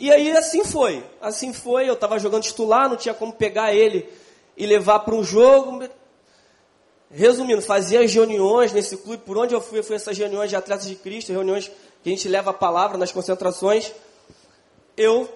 E 0.01 0.11
aí 0.11 0.35
assim 0.35 0.65
foi, 0.65 1.05
assim 1.21 1.53
foi, 1.53 1.87
eu 1.87 1.93
estava 1.93 2.19
jogando 2.19 2.43
titular, 2.43 2.89
não 2.89 2.97
tinha 2.97 3.13
como 3.13 3.35
pegar 3.35 3.75
ele 3.75 4.09
e 4.57 4.65
levar 4.65 5.01
para 5.01 5.15
um 5.15 5.23
jogo. 5.23 5.87
Resumindo, 7.11 7.61
fazia 7.61 8.01
as 8.01 8.15
reuniões 8.15 8.73
nesse 8.73 8.97
clube, 8.97 9.23
por 9.25 9.37
onde 9.37 9.53
eu 9.53 9.61
fui, 9.61 9.81
eu 9.81 9.85
fui 9.85 9.97
essas 9.97 10.17
reuniões 10.17 10.49
de 10.49 10.57
atletas 10.57 10.87
de 10.87 10.97
Cristo, 10.97 11.33
reuniões 11.33 11.71
que 12.03 12.09
a 12.09 12.13
gente 12.13 12.27
leva 12.29 12.51
a 12.51 12.55
palavra 12.55 12.97
nas 12.97 13.13
concentrações. 13.13 13.93
Eu, 14.97 15.29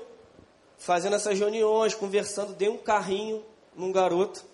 fazendo 0.78 1.16
essas 1.16 1.38
reuniões, 1.38 1.94
conversando, 1.94 2.54
dei 2.54 2.70
um 2.70 2.78
carrinho 2.78 3.44
num 3.76 3.92
garoto. 3.92 4.46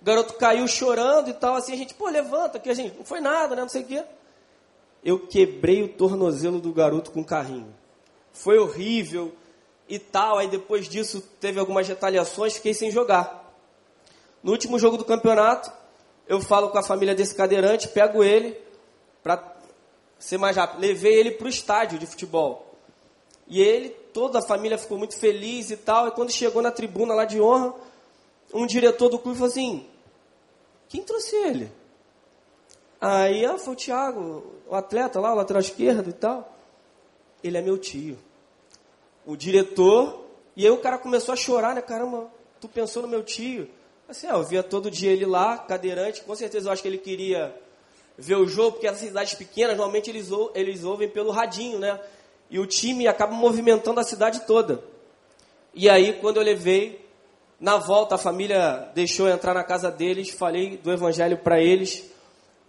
O 0.00 0.04
garoto 0.04 0.34
caiu 0.34 0.66
chorando 0.66 1.30
e 1.30 1.34
tal, 1.34 1.54
assim, 1.54 1.72
a 1.72 1.76
gente, 1.76 1.94
pô, 1.94 2.08
levanta, 2.08 2.58
que 2.58 2.68
a 2.68 2.74
gente, 2.74 2.96
não 2.96 3.04
foi 3.04 3.20
nada, 3.20 3.54
né, 3.54 3.62
não 3.62 3.68
sei 3.68 3.82
o 3.82 3.86
quê. 3.86 4.02
Eu 5.04 5.20
quebrei 5.20 5.84
o 5.84 5.88
tornozelo 5.88 6.58
do 6.58 6.72
garoto 6.72 7.12
com 7.12 7.20
o 7.20 7.24
carrinho 7.24 7.72
foi 8.32 8.58
horrível 8.58 9.32
e 9.88 9.98
tal. 9.98 10.38
Aí 10.38 10.48
depois 10.48 10.88
disso 10.88 11.20
teve 11.40 11.60
algumas 11.60 11.86
retaliações, 11.86 12.54
fiquei 12.54 12.74
sem 12.74 12.90
jogar. 12.90 13.52
No 14.42 14.52
último 14.52 14.78
jogo 14.78 14.96
do 14.96 15.04
campeonato, 15.04 15.70
eu 16.26 16.40
falo 16.40 16.70
com 16.70 16.78
a 16.78 16.82
família 16.82 17.14
desse 17.14 17.34
cadeirante, 17.34 17.88
pego 17.88 18.24
ele 18.24 18.56
para 19.22 19.54
ser 20.18 20.38
mais 20.38 20.56
rápido. 20.56 20.80
Levei 20.80 21.14
ele 21.14 21.32
para 21.32 21.46
o 21.46 21.50
estádio 21.50 21.98
de 21.98 22.06
futebol. 22.06 22.74
E 23.46 23.60
ele, 23.60 23.90
toda 24.12 24.38
a 24.38 24.42
família 24.42 24.78
ficou 24.78 24.98
muito 24.98 25.16
feliz 25.16 25.70
e 25.70 25.76
tal. 25.76 26.08
E 26.08 26.12
quando 26.12 26.30
chegou 26.30 26.62
na 26.62 26.70
tribuna 26.70 27.14
lá 27.14 27.24
de 27.24 27.40
honra, 27.40 27.74
um 28.52 28.66
diretor 28.66 29.08
do 29.08 29.18
clube 29.18 29.38
falou 29.38 29.50
assim: 29.50 29.86
Quem 30.88 31.02
trouxe 31.02 31.36
ele? 31.36 31.70
Aí 33.00 33.44
ah, 33.44 33.58
foi 33.58 33.74
o 33.74 33.76
Thiago, 33.76 34.44
o 34.68 34.74
atleta 34.76 35.20
lá, 35.20 35.32
o 35.32 35.36
lateral 35.36 35.60
esquerdo 35.60 36.08
e 36.08 36.12
tal 36.12 36.51
ele 37.42 37.58
é 37.58 37.62
meu 37.62 37.78
tio. 37.78 38.18
O 39.26 39.36
diretor, 39.36 40.24
e 40.56 40.64
aí 40.64 40.70
o 40.70 40.78
cara 40.78 40.98
começou 40.98 41.32
a 41.32 41.36
chorar, 41.36 41.74
né? 41.74 41.82
Caramba, 41.82 42.30
tu 42.60 42.68
pensou 42.68 43.02
no 43.02 43.08
meu 43.08 43.22
tio? 43.22 43.68
Assim, 44.08 44.26
é, 44.26 44.32
eu 44.32 44.42
via 44.42 44.62
todo 44.62 44.90
dia 44.90 45.10
ele 45.10 45.24
lá, 45.24 45.58
cadeirante, 45.58 46.22
com 46.22 46.34
certeza 46.34 46.68
eu 46.68 46.72
acho 46.72 46.82
que 46.82 46.88
ele 46.88 46.98
queria 46.98 47.54
ver 48.18 48.36
o 48.36 48.46
jogo, 48.46 48.72
porque 48.72 48.86
essas 48.86 49.00
cidades 49.00 49.34
pequenas, 49.34 49.76
normalmente 49.76 50.10
eles, 50.10 50.28
eles 50.54 50.84
ouvem 50.84 51.08
pelo 51.08 51.30
radinho, 51.30 51.78
né? 51.78 51.98
E 52.50 52.58
o 52.58 52.66
time 52.66 53.06
acaba 53.06 53.32
movimentando 53.32 53.98
a 53.98 54.04
cidade 54.04 54.40
toda. 54.46 54.84
E 55.74 55.88
aí, 55.88 56.12
quando 56.20 56.36
eu 56.36 56.42
levei, 56.42 57.02
na 57.58 57.78
volta, 57.78 58.16
a 58.16 58.18
família 58.18 58.90
deixou 58.94 59.26
eu 59.28 59.34
entrar 59.34 59.54
na 59.54 59.64
casa 59.64 59.90
deles, 59.90 60.30
falei 60.30 60.76
do 60.76 60.92
evangelho 60.92 61.38
para 61.38 61.60
eles. 61.60 62.04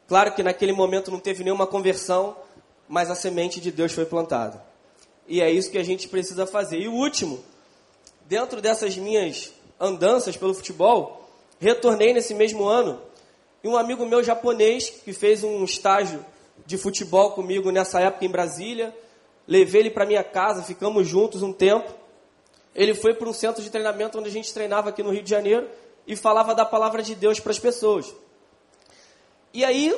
Claro 0.08 0.34
que 0.34 0.44
naquele 0.44 0.72
momento 0.72 1.12
não 1.12 1.20
teve 1.20 1.44
nenhuma 1.44 1.68
conversão, 1.68 2.38
mas 2.88 3.10
a 3.10 3.16
semente 3.16 3.60
de 3.60 3.72
Deus 3.72 3.92
foi 3.92 4.06
plantada. 4.06 4.64
E 5.28 5.42
é 5.42 5.50
isso 5.50 5.72
que 5.72 5.78
a 5.78 5.84
gente 5.84 6.08
precisa 6.08 6.46
fazer. 6.46 6.80
E 6.80 6.88
o 6.88 6.94
último, 6.94 7.44
dentro 8.28 8.62
dessas 8.62 8.96
minhas 8.98 9.54
andanças 9.80 10.38
pelo 10.38 10.54
futebol, 10.54 11.30
retornei 11.60 12.14
nesse 12.14 12.34
mesmo 12.34 12.66
ano 12.66 13.02
e 13.64 13.68
um 13.68 13.78
amigo 13.78 14.06
meu 14.06 14.24
japonês 14.24 14.90
que 14.90 15.14
fez 15.14 15.44
um 15.44 15.64
estágio 15.64 16.26
de 16.66 16.78
futebol 16.78 17.32
comigo 17.32 17.72
nessa 17.72 18.00
época 18.00 18.26
em 18.26 18.30
Brasília, 18.30 18.96
levei 19.48 19.82
ele 19.82 19.90
para 19.90 20.06
minha 20.06 20.24
casa, 20.24 20.64
ficamos 20.64 21.08
juntos 21.08 21.42
um 21.42 21.54
tempo. 21.54 21.94
Ele 22.76 22.94
foi 22.94 23.14
para 23.14 23.30
um 23.30 23.34
centro 23.34 23.64
de 23.64 23.70
treinamento 23.70 24.20
onde 24.20 24.28
a 24.28 24.32
gente 24.32 24.54
treinava 24.54 24.90
aqui 24.90 25.02
no 25.02 25.12
Rio 25.12 25.24
de 25.24 25.30
Janeiro 25.30 25.70
e 26.06 26.16
falava 26.16 26.54
da 26.54 26.66
palavra 26.66 27.02
de 27.02 27.16
Deus 27.16 27.40
para 27.40 27.52
as 27.52 27.60
pessoas. 27.60 28.14
E 29.54 29.64
aí 29.64 29.96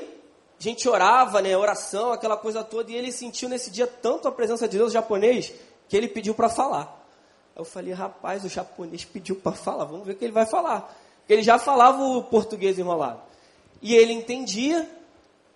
a 0.59 0.63
gente 0.63 0.87
orava, 0.87 1.41
né, 1.41 1.55
oração, 1.55 2.11
aquela 2.11 2.37
coisa 2.37 2.63
toda, 2.63 2.91
e 2.91 2.95
ele 2.95 3.11
sentiu 3.11 3.49
nesse 3.49 3.69
dia 3.69 3.85
tanto 3.85 4.27
a 4.27 4.31
presença 4.31 4.67
de 4.67 4.77
Deus 4.77 4.93
japonês 4.93 5.53
que 5.89 5.95
ele 5.95 6.07
pediu 6.07 6.33
para 6.33 6.49
falar. 6.49 7.05
Eu 7.55 7.65
falei, 7.65 7.93
rapaz, 7.93 8.43
o 8.43 8.49
japonês 8.49 9.05
pediu 9.05 9.35
para 9.35 9.51
falar, 9.53 9.85
vamos 9.85 10.05
ver 10.05 10.13
o 10.13 10.15
que 10.15 10.25
ele 10.25 10.31
vai 10.31 10.45
falar. 10.45 10.93
Ele 11.27 11.43
já 11.43 11.57
falava 11.57 12.01
o 12.03 12.23
português 12.23 12.79
enrolado. 12.79 13.21
E 13.81 13.93
ele 13.95 14.13
entendia, 14.13 14.89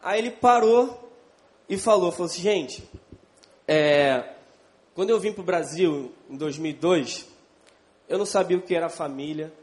aí 0.01 0.20
ele 0.20 0.32
parou 0.32 1.12
e 1.68 1.77
falou, 1.77 2.12
falou 2.12 2.25
assim, 2.27 2.41
gente, 2.41 2.89
é, 3.68 4.34
quando 4.94 5.12
eu 5.12 5.20
vim 5.20 5.32
para 5.32 5.41
o 5.41 5.46
Brasil 5.46 6.12
em 6.29 6.36
2002, 6.36 7.25
eu 8.08 8.18
não 8.18 8.25
sabia 8.25 8.58
o 8.58 8.62
que 8.62 8.75
era 8.75 8.89
família, 8.89 9.53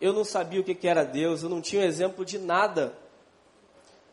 eu 0.00 0.12
não 0.12 0.24
sabia 0.24 0.60
o 0.60 0.64
que 0.64 0.86
era 0.86 1.04
Deus, 1.04 1.42
eu 1.42 1.48
não 1.48 1.60
tinha 1.60 1.84
exemplo 1.84 2.24
de 2.24 2.38
nada 2.38 2.92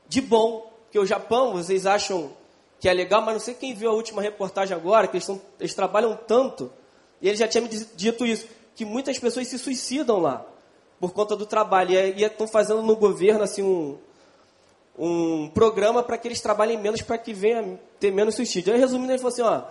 de 0.10 0.20
bom. 0.20 0.68
Que 0.92 1.00
o 1.00 1.06
Japão, 1.06 1.54
vocês 1.54 1.86
acham 1.86 2.32
que 2.80 2.90
é 2.90 2.94
legal, 2.94 3.22
mas 3.22 3.36
não 3.36 3.40
sei 3.40 3.54
quem 3.54 3.74
viu 3.76 3.92
a 3.92 3.94
última 3.94 4.22
reportagem 4.22 4.76
agora, 4.76 5.08
que 5.08 5.18
eles, 5.18 5.26
tão, 5.26 5.40
eles 5.60 5.74
trabalham 5.74 6.18
tanto, 6.28 6.72
e 7.22 7.28
ele 7.28 7.38
já 7.38 7.48
tinha 7.48 7.62
me 7.62 7.68
dito 7.68 8.26
isso, 8.26 8.48
que 8.76 8.86
muitas 8.86 9.20
pessoas 9.20 9.48
se 9.48 9.60
suicidam 9.60 10.20
lá, 10.20 10.46
por 11.00 11.12
conta 11.12 11.36
do 11.36 11.46
trabalho. 11.46 11.92
E 11.92 12.24
estão 12.24 12.48
fazendo 12.48 12.82
no 12.82 12.96
governo 12.96 13.44
assim 13.44 13.62
um, 13.62 13.98
um 14.98 15.50
programa 15.50 16.02
para 16.02 16.18
que 16.18 16.28
eles 16.28 16.42
trabalhem 16.42 16.78
menos, 16.78 17.02
para 17.02 17.18
que 17.18 17.34
venha 17.34 17.80
ter 18.00 18.12
menos 18.12 18.36
suicídio. 18.36 18.74
Aí, 18.74 18.80
resumindo, 18.80 19.12
ele 19.12 19.20
falou 19.20 19.34
assim, 19.34 19.42
ó, 19.42 19.64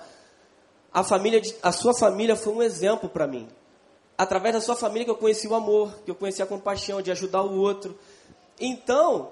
a, 0.92 1.02
família 1.02 1.40
de, 1.40 1.54
a 1.62 1.72
sua 1.72 1.94
família 1.94 2.36
foi 2.36 2.52
um 2.52 2.62
exemplo 2.62 3.08
para 3.08 3.26
mim. 3.26 3.48
Através 4.16 4.54
da 4.54 4.60
sua 4.60 4.76
família 4.76 5.04
que 5.04 5.10
eu 5.10 5.16
conheci 5.16 5.48
o 5.48 5.54
amor, 5.54 5.94
que 6.04 6.10
eu 6.10 6.14
conheci 6.14 6.42
a 6.42 6.46
compaixão, 6.46 7.00
de 7.00 7.10
ajudar 7.10 7.42
o 7.42 7.58
outro. 7.58 7.98
Então, 8.60 9.30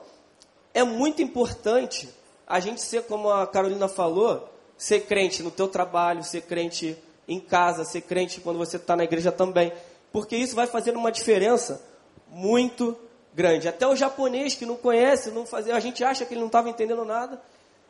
é 0.76 0.84
muito 0.84 1.22
importante 1.22 2.06
a 2.46 2.60
gente 2.60 2.82
ser, 2.82 3.04
como 3.04 3.30
a 3.30 3.46
Carolina 3.46 3.88
falou, 3.88 4.46
ser 4.76 5.06
crente 5.06 5.42
no 5.42 5.50
teu 5.50 5.66
trabalho, 5.68 6.22
ser 6.22 6.42
crente 6.42 6.94
em 7.26 7.40
casa, 7.40 7.82
ser 7.82 8.02
crente 8.02 8.42
quando 8.42 8.58
você 8.58 8.76
está 8.76 8.94
na 8.94 9.02
igreja 9.02 9.32
também. 9.32 9.72
Porque 10.12 10.36
isso 10.36 10.54
vai 10.54 10.66
fazer 10.66 10.94
uma 10.94 11.10
diferença 11.10 11.82
muito 12.28 12.94
grande. 13.34 13.66
Até 13.66 13.86
o 13.86 13.96
japonês 13.96 14.54
que 14.54 14.66
não 14.66 14.76
conhece, 14.76 15.30
não 15.30 15.46
fazia, 15.46 15.74
a 15.74 15.80
gente 15.80 16.04
acha 16.04 16.26
que 16.26 16.34
ele 16.34 16.40
não 16.40 16.48
estava 16.48 16.68
entendendo 16.68 17.06
nada, 17.06 17.40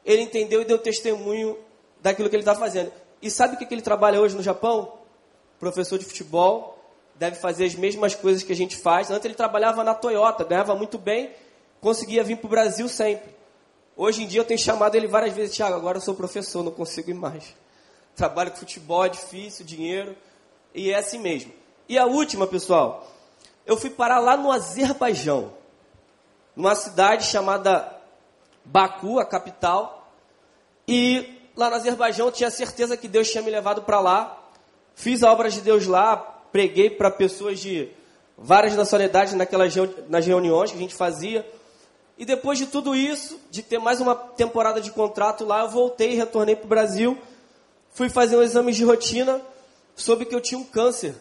ele 0.05 0.23
entendeu 0.23 0.63
e 0.63 0.65
deu 0.65 0.79
testemunho 0.79 1.59
daquilo 2.01 2.31
que 2.31 2.37
ele 2.37 2.43
está 2.43 2.55
fazendo. 2.55 2.93
E 3.21 3.29
sabe 3.29 3.57
o 3.57 3.59
que, 3.59 3.67
que 3.67 3.75
ele 3.75 3.83
trabalha 3.83 4.21
hoje 4.21 4.37
no 4.37 4.45
Japão? 4.45 4.93
Professor 5.59 5.99
de 5.99 6.05
futebol, 6.05 6.79
deve 7.17 7.35
fazer 7.35 7.65
as 7.65 7.75
mesmas 7.75 8.15
coisas 8.15 8.45
que 8.45 8.53
a 8.53 8.57
gente 8.57 8.77
faz. 8.77 9.11
Antes 9.11 9.25
ele 9.25 9.35
trabalhava 9.35 9.83
na 9.83 9.93
Toyota, 9.93 10.45
ganhava 10.45 10.77
muito 10.77 10.99
bem, 10.99 11.33
conseguia 11.81 12.25
vir 12.25 12.37
para 12.37 12.47
o 12.47 12.51
Brasil 12.51 12.89
sempre. 12.89 13.35
Hoje 13.97 14.25
em 14.25 14.27
dia 14.27 14.41
eu 14.41 14.45
tenho 14.45 14.59
chamado 14.59 14.95
ele 14.95 15.07
várias 15.07 15.35
vezes, 15.35 15.55
Tiago, 15.57 15.75
agora 15.75 15.97
eu 15.97 16.03
sou 16.03 16.15
professor, 16.15 16.63
não 16.63 16.71
consigo 16.71 17.11
ir 17.11 17.15
mais. 17.15 17.55
Trabalho 18.15 18.51
com 18.51 18.59
futebol, 18.59 19.05
é 19.05 19.09
difícil, 19.09 19.65
dinheiro, 19.65 20.17
e 20.75 20.91
é 20.91 20.99
assim 20.99 21.19
mesmo. 21.19 21.53
E 21.89 21.97
a 21.99 22.05
última, 22.05 22.47
pessoal, 22.47 23.11
eu 23.65 23.77
fui 23.77 23.91
parar 23.91 24.19
lá 24.19 24.37
no 24.37 24.53
Azerbaijão, 24.53 25.53
numa 26.55 26.75
cidade 26.75 27.25
chamada 27.25 27.91
Baku, 28.65 29.19
a 29.19 29.25
capital, 29.25 30.13
e 30.87 31.51
lá 31.57 31.71
no 31.71 31.77
Azerbaijão 31.77 32.27
eu 32.27 32.33
tinha 32.33 32.51
certeza 32.51 32.97
que 32.97 33.09
Deus 33.09 33.31
tinha 33.31 33.43
me 33.43 33.51
levado 33.51 33.83
para 33.83 34.01
lá, 34.01 34.39
fiz 34.95 35.23
a 35.23 35.33
obra 35.33 35.49
de 35.49 35.61
Deus 35.61 35.87
lá, 35.87 36.17
preguei 36.53 36.91
para 36.91 37.11
pessoas 37.11 37.61
de 37.61 37.89
várias 38.37 38.75
nacionalidades 38.77 39.35
naquelas 39.35 39.75
nas 40.09 40.27
reuniões 40.27 40.71
que 40.71 40.77
a 40.77 40.81
gente 40.81 40.95
fazia, 40.95 41.47
e 42.19 42.25
depois 42.25 42.59
de 42.59 42.67
tudo 42.67 42.95
isso, 42.95 43.39
de 43.51 43.63
ter 43.63 43.79
mais 43.79 44.01
uma 44.01 44.15
temporada 44.15 44.81
de 44.81 44.91
contrato 44.91 45.45
lá, 45.45 45.63
eu 45.63 45.69
voltei 45.69 46.13
e 46.13 46.17
retornei 46.17 46.57
para 46.57 46.65
o 46.65 46.69
Brasil. 46.69 47.19
Fui 47.93 48.09
fazer 48.09 48.37
um 48.37 48.43
exame 48.43 48.73
de 48.73 48.85
rotina, 48.85 49.41
soube 49.95 50.25
que 50.25 50.35
eu 50.35 50.41
tinha 50.41 50.59
um 50.59 50.65
câncer 50.65 51.15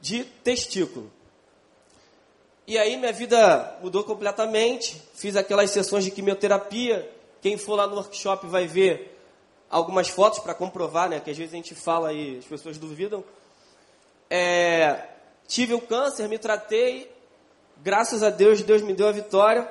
de 0.00 0.24
testículo. 0.24 1.10
E 2.66 2.76
aí 2.76 2.96
minha 2.96 3.12
vida 3.12 3.78
mudou 3.80 4.02
completamente. 4.02 5.00
Fiz 5.14 5.36
aquelas 5.36 5.70
sessões 5.70 6.04
de 6.04 6.10
quimioterapia. 6.10 7.08
Quem 7.40 7.56
for 7.56 7.76
lá 7.76 7.86
no 7.86 7.94
workshop 7.94 8.48
vai 8.48 8.66
ver 8.66 9.16
algumas 9.70 10.08
fotos 10.08 10.40
para 10.40 10.52
comprovar, 10.52 11.08
né? 11.08 11.20
Que 11.20 11.30
às 11.30 11.36
vezes 11.36 11.52
a 11.52 11.56
gente 11.56 11.76
fala 11.76 12.12
e 12.12 12.38
as 12.38 12.44
pessoas 12.44 12.76
duvidam. 12.76 13.22
É, 14.28 15.00
tive 15.46 15.74
o 15.74 15.80
câncer, 15.80 16.28
me 16.28 16.38
tratei 16.38 17.08
Graças 17.82 18.22
a 18.22 18.30
Deus, 18.30 18.62
Deus 18.62 18.82
me 18.82 18.94
deu 18.94 19.08
a 19.08 19.12
vitória. 19.12 19.70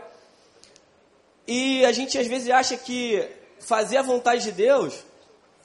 E 1.48 1.86
a 1.86 1.92
gente 1.92 2.18
às 2.18 2.28
vezes 2.28 2.50
acha 2.50 2.78
que 2.78 3.28
fazer 3.60 3.98
a 3.98 4.02
vontade 4.02 4.44
de 4.44 4.52
Deus, 4.52 5.04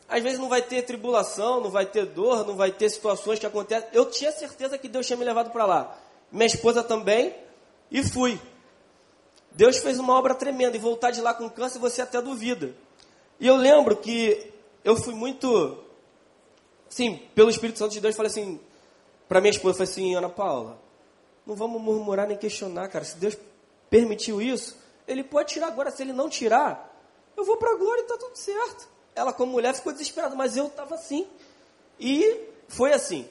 às 0.09 0.23
vezes 0.23 0.39
não 0.39 0.49
vai 0.49 0.61
ter 0.61 0.83
tribulação, 0.83 1.61
não 1.61 1.71
vai 1.71 1.87
ter 1.87 2.05
dor, 2.07 2.47
não 2.47 2.57
vai 2.57 2.73
ter 2.73 2.91
situações 2.91 3.39
que 3.39 3.47
acontecem. 3.47 3.89
Eu 3.93 4.07
tinha 4.11 4.33
certeza 4.33 4.77
que 4.77 4.89
Deus 4.89 5.07
tinha 5.07 5.17
me 5.17 5.25
levado 5.25 5.51
para 5.51 5.65
lá. 5.65 5.99
Minha 6.33 6.47
esposa 6.47 6.83
também, 6.83 7.35
e 7.91 8.03
fui. 8.03 8.39
Deus 9.53 9.79
fez 9.79 9.99
uma 9.99 10.17
obra 10.17 10.35
tremenda 10.35 10.77
e 10.77 10.81
voltar 10.81 11.11
de 11.11 11.21
lá 11.21 11.35
com 11.35 11.49
câncer 11.49 11.79
você 11.79 12.03
até 12.03 12.21
duvida. 12.21 12.75
E 13.39 13.47
eu 13.47 13.57
lembro 13.57 13.97
que 13.97 14.53
eu 14.85 14.97
fui 14.97 15.15
muito, 15.15 15.79
sim, 16.89 17.21
pelo 17.35 17.51
Espírito 17.51 17.79
Santo 17.79 17.93
de 17.93 18.01
Deus, 18.01 18.15
falei 18.15 18.31
assim, 18.31 18.61
para 19.29 19.41
minha 19.41 19.51
esposa, 19.51 19.79
falei 19.79 19.91
assim, 19.91 20.15
Ana 20.15 20.29
Paula, 20.29 20.79
não 21.47 21.55
vamos 21.55 21.81
murmurar 21.81 22.27
nem 22.27 22.37
questionar, 22.37 22.89
cara. 22.89 23.05
Se 23.05 23.17
Deus 23.17 23.37
permitiu 23.89 24.41
isso, 24.41 24.77
Ele 25.07 25.25
pode 25.25 25.53
tirar 25.53 25.69
agora. 25.69 25.91
Se 25.91 26.03
Ele 26.03 26.13
não 26.13 26.29
tirar, 26.29 26.95
eu 27.37 27.45
vou 27.45 27.57
para 27.57 27.73
a 27.73 27.77
glória 27.77 28.01
e 28.01 28.05
está 28.05 28.17
tudo 28.17 28.37
certo. 28.37 28.89
Ela, 29.15 29.33
como 29.33 29.53
mulher, 29.53 29.75
ficou 29.75 29.93
desesperada, 29.93 30.35
mas 30.35 30.57
eu 30.57 30.67
estava 30.67 30.95
assim. 30.95 31.27
E 31.99 32.49
foi 32.69 32.93
assim. 32.93 33.29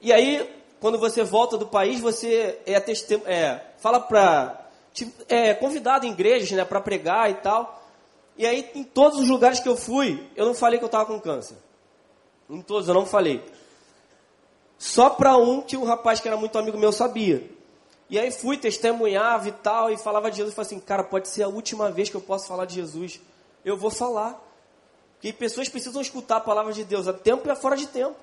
E 0.00 0.12
aí, 0.12 0.48
quando 0.80 0.98
você 0.98 1.22
volta 1.24 1.58
do 1.58 1.66
país, 1.66 2.00
você 2.00 2.58
é, 2.64 2.78
testem 2.78 3.20
é 3.26 3.60
fala 3.78 4.00
para 4.00 4.66
é 5.28 5.54
convidado 5.54 6.06
em 6.06 6.10
igrejas, 6.10 6.50
né, 6.50 6.64
para 6.64 6.80
pregar 6.80 7.30
e 7.30 7.34
tal. 7.34 7.82
E 8.36 8.46
aí, 8.46 8.70
em 8.74 8.84
todos 8.84 9.18
os 9.18 9.28
lugares 9.28 9.60
que 9.60 9.68
eu 9.68 9.76
fui, 9.76 10.28
eu 10.36 10.46
não 10.46 10.54
falei 10.54 10.78
que 10.78 10.84
eu 10.84 10.86
estava 10.86 11.06
com 11.06 11.20
câncer. 11.20 11.56
Em 12.48 12.62
todos 12.62 12.88
eu 12.88 12.94
não 12.94 13.04
falei. 13.04 13.44
Só 14.78 15.10
para 15.10 15.36
um 15.36 15.60
que 15.60 15.76
um 15.76 15.84
rapaz 15.84 16.20
que 16.20 16.28
era 16.28 16.36
muito 16.36 16.56
amigo 16.56 16.78
meu 16.78 16.92
sabia. 16.92 17.50
E 18.08 18.18
aí 18.18 18.30
fui, 18.30 18.56
testemunhava 18.56 19.48
e 19.48 19.52
tal, 19.52 19.90
e 19.90 19.98
falava 19.98 20.30
de 20.30 20.38
Jesus. 20.38 20.54
Falei 20.54 20.66
assim, 20.66 20.80
cara, 20.80 21.02
pode 21.02 21.28
ser 21.28 21.42
a 21.42 21.48
última 21.48 21.90
vez 21.90 22.08
que 22.08 22.14
eu 22.14 22.20
posso 22.20 22.46
falar 22.46 22.64
de 22.64 22.76
Jesus. 22.76 23.20
Eu 23.64 23.76
vou 23.76 23.90
falar. 23.90 24.40
Porque 25.14 25.32
pessoas 25.32 25.68
precisam 25.68 26.00
escutar 26.00 26.36
a 26.36 26.40
palavra 26.40 26.72
de 26.72 26.84
Deus 26.84 27.08
a 27.08 27.12
tempo 27.12 27.48
e 27.48 27.50
a 27.50 27.56
fora 27.56 27.76
de 27.76 27.88
tempo. 27.88 28.16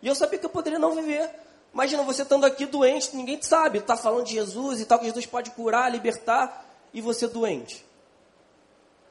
E 0.00 0.08
eu 0.08 0.14
sabia 0.14 0.38
que 0.38 0.46
eu 0.46 0.50
poderia 0.50 0.78
não 0.78 0.94
viver. 0.94 1.30
Imagina 1.72 2.02
você 2.02 2.22
estando 2.22 2.46
aqui 2.46 2.64
doente, 2.64 3.14
ninguém 3.14 3.40
sabe, 3.42 3.78
está 3.78 3.96
falando 3.96 4.24
de 4.24 4.32
Jesus 4.32 4.80
e 4.80 4.86
tal, 4.86 4.98
que 4.98 5.04
Jesus 5.04 5.26
pode 5.26 5.50
curar, 5.50 5.92
libertar, 5.92 6.66
e 6.92 7.00
você 7.00 7.28
doente. 7.28 7.84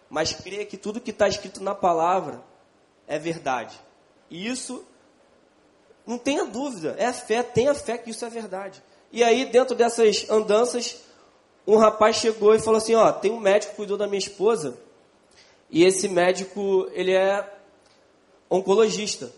Mas 0.10 0.34
crê 0.34 0.66
que 0.66 0.78
tudo 0.78 1.00
que 1.00 1.12
está 1.12 1.28
escrito 1.28 1.62
na 1.62 1.76
palavra 1.76 2.42
é 3.08 3.20
verdade. 3.20 3.80
E 4.30 4.48
isso, 4.48 4.84
não 6.08 6.18
tenha 6.18 6.46
dúvida, 6.46 6.96
é 6.98 7.12
fé, 7.14 7.44
tenha 7.44 7.76
fé 7.76 7.98
que 7.98 8.10
isso 8.10 8.26
é 8.26 8.30
verdade. 8.30 8.82
E 9.12 9.24
aí, 9.24 9.46
dentro 9.46 9.76
dessas 9.76 10.28
andanças, 10.30 11.04
um 11.68 11.78
rapaz 11.78 12.16
chegou 12.16 12.56
e 12.56 12.60
falou 12.60 12.78
assim: 12.78 12.96
Ó, 12.96 13.12
tem 13.12 13.32
um 13.32 13.40
médico 13.40 13.72
que 13.72 13.78
cuidou 13.78 13.98
da 13.98 14.08
minha 14.08 14.18
esposa, 14.18 14.78
e 15.70 15.84
esse 15.84 16.08
médico, 16.08 16.90
ele 16.94 17.14
é 17.14 17.54
oncologista 18.50 19.30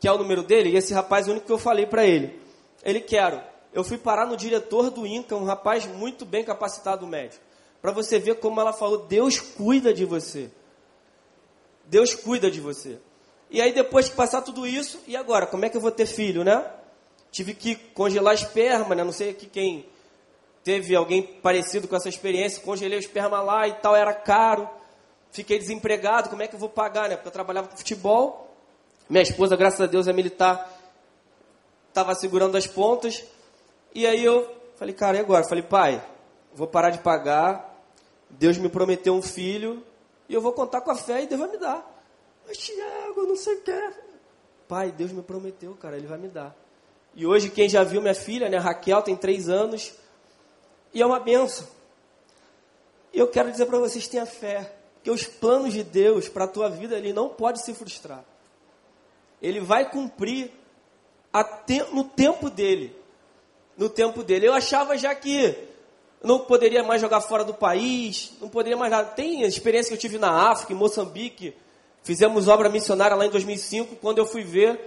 que 0.00 0.08
é 0.08 0.12
o 0.12 0.16
número 0.16 0.42
dele, 0.42 0.70
e 0.70 0.76
esse 0.76 0.94
rapaz 0.94 1.26
é 1.26 1.28
o 1.28 1.32
único 1.32 1.46
que 1.46 1.52
eu 1.52 1.58
falei 1.58 1.84
para 1.84 2.06
ele. 2.06 2.40
Ele 2.82 3.00
quero. 3.00 3.40
Eu 3.70 3.84
fui 3.84 3.98
parar 3.98 4.26
no 4.26 4.34
diretor 4.34 4.90
do 4.90 5.06
INCA, 5.06 5.36
um 5.36 5.44
rapaz 5.44 5.84
muito 5.84 6.24
bem 6.24 6.42
capacitado 6.42 7.06
médico. 7.06 7.44
Para 7.82 7.92
você 7.92 8.18
ver 8.18 8.36
como 8.36 8.58
ela 8.60 8.72
falou, 8.72 9.06
Deus 9.06 9.38
cuida 9.38 9.92
de 9.92 10.06
você. 10.06 10.50
Deus 11.84 12.14
cuida 12.14 12.50
de 12.50 12.60
você. 12.60 12.98
E 13.50 13.60
aí 13.60 13.72
depois 13.72 14.08
que 14.08 14.14
passar 14.14 14.42
tudo 14.42 14.66
isso, 14.66 15.00
e 15.06 15.16
agora? 15.16 15.46
Como 15.46 15.64
é 15.64 15.68
que 15.68 15.76
eu 15.76 15.80
vou 15.80 15.90
ter 15.90 16.06
filho, 16.06 16.44
né? 16.44 16.64
Tive 17.32 17.54
que 17.54 17.74
congelar 17.74 18.34
esperma, 18.34 18.94
né? 18.94 19.02
Não 19.02 19.12
sei 19.12 19.30
aqui 19.30 19.46
quem 19.46 19.86
teve 20.62 20.94
alguém 20.94 21.22
parecido 21.22 21.88
com 21.88 21.96
essa 21.96 22.08
experiência. 22.08 22.62
Congelei 22.62 22.98
o 22.98 23.00
esperma 23.00 23.40
lá 23.40 23.66
e 23.66 23.72
tal, 23.74 23.96
era 23.96 24.14
caro. 24.14 24.68
Fiquei 25.32 25.58
desempregado, 25.58 26.28
como 26.28 26.42
é 26.42 26.48
que 26.48 26.54
eu 26.54 26.58
vou 26.58 26.68
pagar, 26.68 27.08
né? 27.08 27.16
Porque 27.16 27.28
eu 27.28 27.32
trabalhava 27.32 27.68
com 27.68 27.76
futebol. 27.76 28.54
Minha 29.08 29.22
esposa, 29.22 29.56
graças 29.56 29.80
a 29.80 29.86
Deus, 29.86 30.06
é 30.06 30.12
militar, 30.12 30.70
estava 31.88 32.14
segurando 32.14 32.56
as 32.56 32.66
pontas. 32.66 33.24
E 33.92 34.06
aí 34.06 34.24
eu 34.24 34.48
falei, 34.76 34.94
cara, 34.94 35.16
e 35.16 35.20
agora? 35.20 35.44
Falei, 35.44 35.64
pai, 35.64 36.00
vou 36.54 36.66
parar 36.66 36.90
de 36.90 36.98
pagar. 36.98 37.68
Deus 38.28 38.58
me 38.58 38.68
prometeu 38.68 39.12
um 39.12 39.22
filho 39.22 39.84
e 40.28 40.34
eu 40.34 40.40
vou 40.40 40.52
contar 40.52 40.80
com 40.80 40.92
a 40.92 40.96
fé 40.96 41.22
e 41.22 41.26
Deus 41.26 41.40
vai 41.40 41.50
me 41.50 41.58
dar. 41.58 41.99
Mas, 42.50 42.58
Tiago, 42.58 43.22
não 43.22 43.36
sei 43.36 43.54
o 43.54 43.60
que. 43.62 43.92
Pai, 44.66 44.90
Deus 44.90 45.12
me 45.12 45.22
prometeu, 45.22 45.72
cara, 45.76 45.96
Ele 45.96 46.08
vai 46.08 46.18
me 46.18 46.28
dar. 46.28 46.54
E 47.14 47.24
hoje, 47.24 47.48
quem 47.48 47.68
já 47.68 47.84
viu 47.84 48.02
minha 48.02 48.14
filha, 48.14 48.48
né, 48.48 48.58
Raquel, 48.58 49.00
tem 49.02 49.16
três 49.16 49.48
anos, 49.48 49.94
e 50.92 51.00
é 51.00 51.06
uma 51.06 51.20
benção. 51.20 51.66
E 53.12 53.18
eu 53.18 53.28
quero 53.28 53.52
dizer 53.52 53.66
para 53.66 53.78
vocês, 53.78 54.08
tenha 54.08 54.26
fé, 54.26 54.74
que 55.02 55.10
os 55.10 55.24
planos 55.24 55.72
de 55.72 55.84
Deus 55.84 56.28
para 56.28 56.44
a 56.44 56.48
tua 56.48 56.68
vida, 56.68 56.98
ele 56.98 57.12
não 57.12 57.28
pode 57.28 57.62
se 57.64 57.72
frustrar 57.72 58.24
ele 59.40 59.60
vai 59.60 59.90
cumprir 59.90 60.50
te, 61.66 61.82
no 61.92 62.04
tempo 62.04 62.50
dele. 62.50 62.94
No 63.76 63.88
tempo 63.88 64.22
dele. 64.22 64.46
Eu 64.46 64.52
achava 64.52 64.96
já 64.96 65.14
que 65.14 65.56
não 66.22 66.40
poderia 66.40 66.82
mais 66.82 67.00
jogar 67.00 67.20
fora 67.22 67.44
do 67.44 67.54
país, 67.54 68.32
não 68.40 68.48
poderia 68.48 68.76
mais 68.76 68.90
nada. 68.90 69.10
Tem 69.10 69.42
experiência 69.42 69.88
que 69.88 69.94
eu 69.94 70.00
tive 70.00 70.18
na 70.18 70.50
África, 70.50 70.72
em 70.72 70.76
Moçambique. 70.76 71.54
Fizemos 72.02 72.48
obra 72.48 72.68
missionária 72.68 73.16
lá 73.16 73.26
em 73.26 73.30
2005. 73.30 73.96
Quando 73.96 74.18
eu 74.18 74.26
fui 74.26 74.42
ver, 74.42 74.80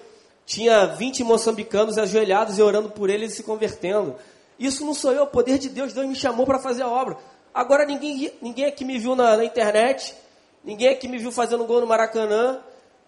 tinha 0.46 0.86
20 0.86 1.24
moçambicanos 1.24 1.98
ajoelhados 1.98 2.58
e 2.58 2.62
orando 2.62 2.90
por 2.90 3.10
eles 3.10 3.34
e 3.34 3.36
se 3.38 3.44
convertendo. 3.44 4.16
Isso 4.60 4.86
não 4.86 4.94
sou 4.94 5.12
eu, 5.12 5.24
o 5.24 5.28
poder 5.28 5.58
de 5.58 5.70
Deus. 5.70 5.94
Deus 5.94 6.08
me 6.08 6.16
chamou 6.16 6.46
para 6.46 6.60
fazer 6.60 6.84
a 6.84 6.88
obra. 6.88 7.18
Agora 7.54 7.86
ninguém, 7.86 8.32
ninguém 8.42 8.66
aqui 8.66 8.84
me 8.84 8.98
viu 8.98 9.16
na, 9.16 9.38
na 9.38 9.46
internet, 9.46 10.16
ninguém 10.64 10.90
aqui 10.90 11.08
me 11.08 11.18
viu 11.18 11.32
fazendo 11.32 11.66
gol 11.66 11.82
no 11.82 11.88
Maracanã, 11.88 12.60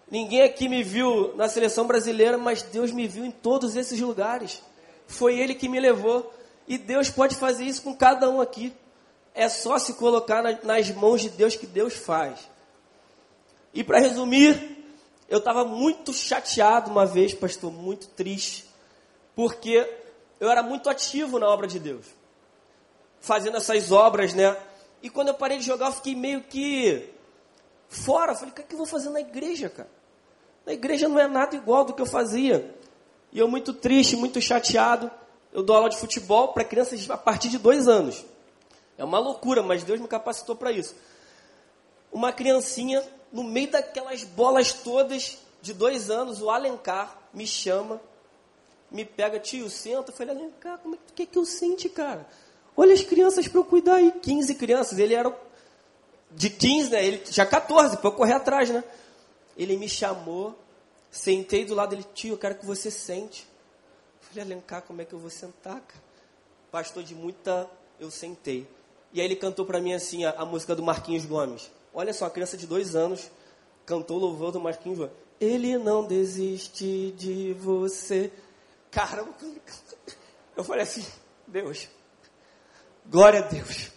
Ninguém 0.08 0.42
aqui 0.42 0.68
me 0.68 0.84
viu 0.84 1.34
na 1.34 1.48
seleção 1.48 1.84
brasileira, 1.84 2.38
mas 2.38 2.62
Deus 2.62 2.92
me 2.92 3.08
viu 3.08 3.24
em 3.24 3.30
todos 3.30 3.74
esses 3.74 4.00
lugares. 4.00 4.62
Foi 5.06 5.38
Ele 5.38 5.54
que 5.54 5.68
me 5.68 5.80
levou. 5.80 6.32
E 6.68 6.78
Deus 6.78 7.10
pode 7.10 7.34
fazer 7.36 7.64
isso 7.64 7.82
com 7.82 7.94
cada 7.94 8.30
um 8.30 8.40
aqui. 8.40 8.72
É 9.34 9.48
só 9.48 9.78
se 9.78 9.94
colocar 9.94 10.42
nas 10.62 10.90
mãos 10.92 11.20
de 11.20 11.28
Deus 11.28 11.56
que 11.56 11.66
Deus 11.66 11.94
faz. 11.94 12.48
E 13.76 13.84
para 13.84 13.98
resumir, 13.98 14.86
eu 15.28 15.36
estava 15.36 15.62
muito 15.62 16.10
chateado 16.14 16.90
uma 16.90 17.04
vez, 17.04 17.34
pastor, 17.34 17.70
muito 17.70 18.08
triste, 18.08 18.64
porque 19.34 19.86
eu 20.40 20.50
era 20.50 20.62
muito 20.62 20.88
ativo 20.88 21.38
na 21.38 21.46
obra 21.46 21.66
de 21.66 21.78
Deus, 21.78 22.06
fazendo 23.20 23.58
essas 23.58 23.92
obras, 23.92 24.32
né? 24.32 24.56
E 25.02 25.10
quando 25.10 25.28
eu 25.28 25.34
parei 25.34 25.58
de 25.58 25.64
jogar, 25.66 25.88
eu 25.88 25.92
fiquei 25.92 26.14
meio 26.14 26.40
que 26.44 27.06
fora. 27.86 28.34
Falei, 28.34 28.50
o 28.50 28.54
que, 28.54 28.62
é 28.62 28.64
que 28.64 28.72
eu 28.72 28.78
vou 28.78 28.86
fazer 28.86 29.10
na 29.10 29.20
igreja, 29.20 29.68
cara? 29.68 29.90
Na 30.64 30.72
igreja 30.72 31.06
não 31.06 31.20
é 31.20 31.28
nada 31.28 31.54
igual 31.54 31.84
do 31.84 31.92
que 31.92 32.00
eu 32.00 32.06
fazia. 32.06 32.74
E 33.30 33.38
eu 33.38 33.46
muito 33.46 33.74
triste, 33.74 34.16
muito 34.16 34.40
chateado. 34.40 35.10
Eu 35.52 35.62
dou 35.62 35.76
aula 35.76 35.90
de 35.90 35.98
futebol 35.98 36.48
para 36.48 36.64
crianças 36.64 37.10
a 37.10 37.18
partir 37.18 37.50
de 37.50 37.58
dois 37.58 37.88
anos. 37.88 38.24
É 38.96 39.04
uma 39.04 39.18
loucura, 39.18 39.62
mas 39.62 39.84
Deus 39.84 40.00
me 40.00 40.08
capacitou 40.08 40.56
para 40.56 40.72
isso. 40.72 40.96
Uma 42.10 42.32
criancinha, 42.32 43.04
no 43.32 43.44
meio 43.44 43.70
daquelas 43.70 44.24
bolas 44.24 44.72
todas, 44.72 45.38
de 45.60 45.72
dois 45.72 46.10
anos, 46.10 46.40
o 46.40 46.50
Alencar 46.50 47.18
me 47.32 47.46
chama, 47.46 48.00
me 48.90 49.04
pega, 49.04 49.38
tio, 49.38 49.68
senta. 49.68 50.10
Eu 50.10 50.16
falei, 50.16 50.34
Alencar, 50.34 50.78
como 50.78 50.94
é 50.94 50.98
que, 51.14 51.22
é 51.22 51.26
que 51.26 51.38
eu 51.38 51.44
sente, 51.44 51.88
cara? 51.88 52.26
Olha 52.76 52.94
as 52.94 53.02
crianças 53.02 53.48
para 53.48 53.60
eu 53.60 53.64
cuidar 53.64 53.96
aí. 53.96 54.12
15 54.12 54.54
crianças. 54.54 54.98
Ele 54.98 55.14
era 55.14 55.34
de 56.30 56.50
15, 56.50 56.90
né? 56.90 57.04
Ele 57.04 57.22
já 57.26 57.46
14, 57.46 57.96
para 57.96 58.08
eu 58.08 58.12
correr 58.12 58.34
atrás, 58.34 58.70
né? 58.70 58.84
Ele 59.56 59.76
me 59.76 59.88
chamou, 59.88 60.54
sentei 61.10 61.64
do 61.64 61.74
lado 61.74 61.90
dele, 61.90 62.04
tio, 62.14 62.34
eu 62.34 62.38
quero 62.38 62.56
que 62.56 62.66
você 62.66 62.90
sente. 62.90 63.46
Falei, 64.20 64.44
Alencar, 64.44 64.82
como 64.82 65.00
é 65.00 65.04
que 65.04 65.14
eu 65.14 65.18
vou 65.18 65.30
sentar, 65.30 65.80
cara? 65.80 66.06
Pastor 66.70 67.02
de 67.02 67.14
muita, 67.14 67.68
eu 67.98 68.10
sentei. 68.10 68.68
E 69.12 69.20
aí 69.20 69.26
ele 69.26 69.36
cantou 69.36 69.64
para 69.64 69.80
mim 69.80 69.94
assim 69.94 70.24
a, 70.24 70.30
a, 70.32 70.44
música 70.44 70.74
do 70.74 70.82
Marquinhos 70.82 71.24
Gomes. 71.24 71.70
Olha 71.98 72.12
só, 72.12 72.26
a 72.26 72.30
criança 72.30 72.58
de 72.58 72.66
dois 72.66 72.94
anos 72.94 73.30
cantou 73.86 74.18
louvor 74.18 74.52
do 74.52 74.60
Marquinhos 74.60 74.98
Gomes. 74.98 75.14
Ele 75.40 75.78
não 75.78 76.04
desiste 76.04 77.14
de 77.16 77.54
você. 77.54 78.30
Caramba, 78.90 79.30
eu 80.54 80.62
falei 80.62 80.82
assim, 80.82 81.02
Deus, 81.46 81.88
glória 83.06 83.40
a 83.40 83.42
Deus. 83.42 83.90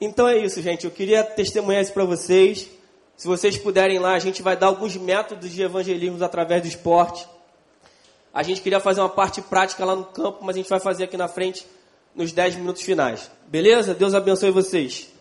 Então 0.00 0.26
é 0.26 0.36
isso, 0.36 0.60
gente. 0.60 0.84
Eu 0.84 0.90
queria 0.90 1.22
testemunhar 1.22 1.80
isso 1.80 1.92
para 1.92 2.04
vocês. 2.04 2.68
Se 3.16 3.28
vocês 3.28 3.56
puderem 3.56 4.00
lá, 4.00 4.14
a 4.14 4.18
gente 4.18 4.42
vai 4.42 4.56
dar 4.56 4.66
alguns 4.66 4.96
métodos 4.96 5.52
de 5.52 5.62
evangelismo 5.62 6.22
através 6.24 6.62
do 6.62 6.66
esporte. 6.66 7.24
A 8.34 8.42
gente 8.42 8.60
queria 8.60 8.80
fazer 8.80 9.00
uma 9.00 9.08
parte 9.08 9.40
prática 9.42 9.84
lá 9.84 9.94
no 9.94 10.06
campo, 10.06 10.38
mas 10.42 10.56
a 10.56 10.58
gente 10.58 10.68
vai 10.68 10.80
fazer 10.80 11.04
aqui 11.04 11.16
na 11.16 11.28
frente 11.28 11.64
nos 12.16 12.32
10 12.32 12.56
minutos 12.56 12.82
finais. 12.82 13.30
Beleza? 13.46 13.94
Deus 13.94 14.12
abençoe 14.12 14.50
vocês. 14.50 15.16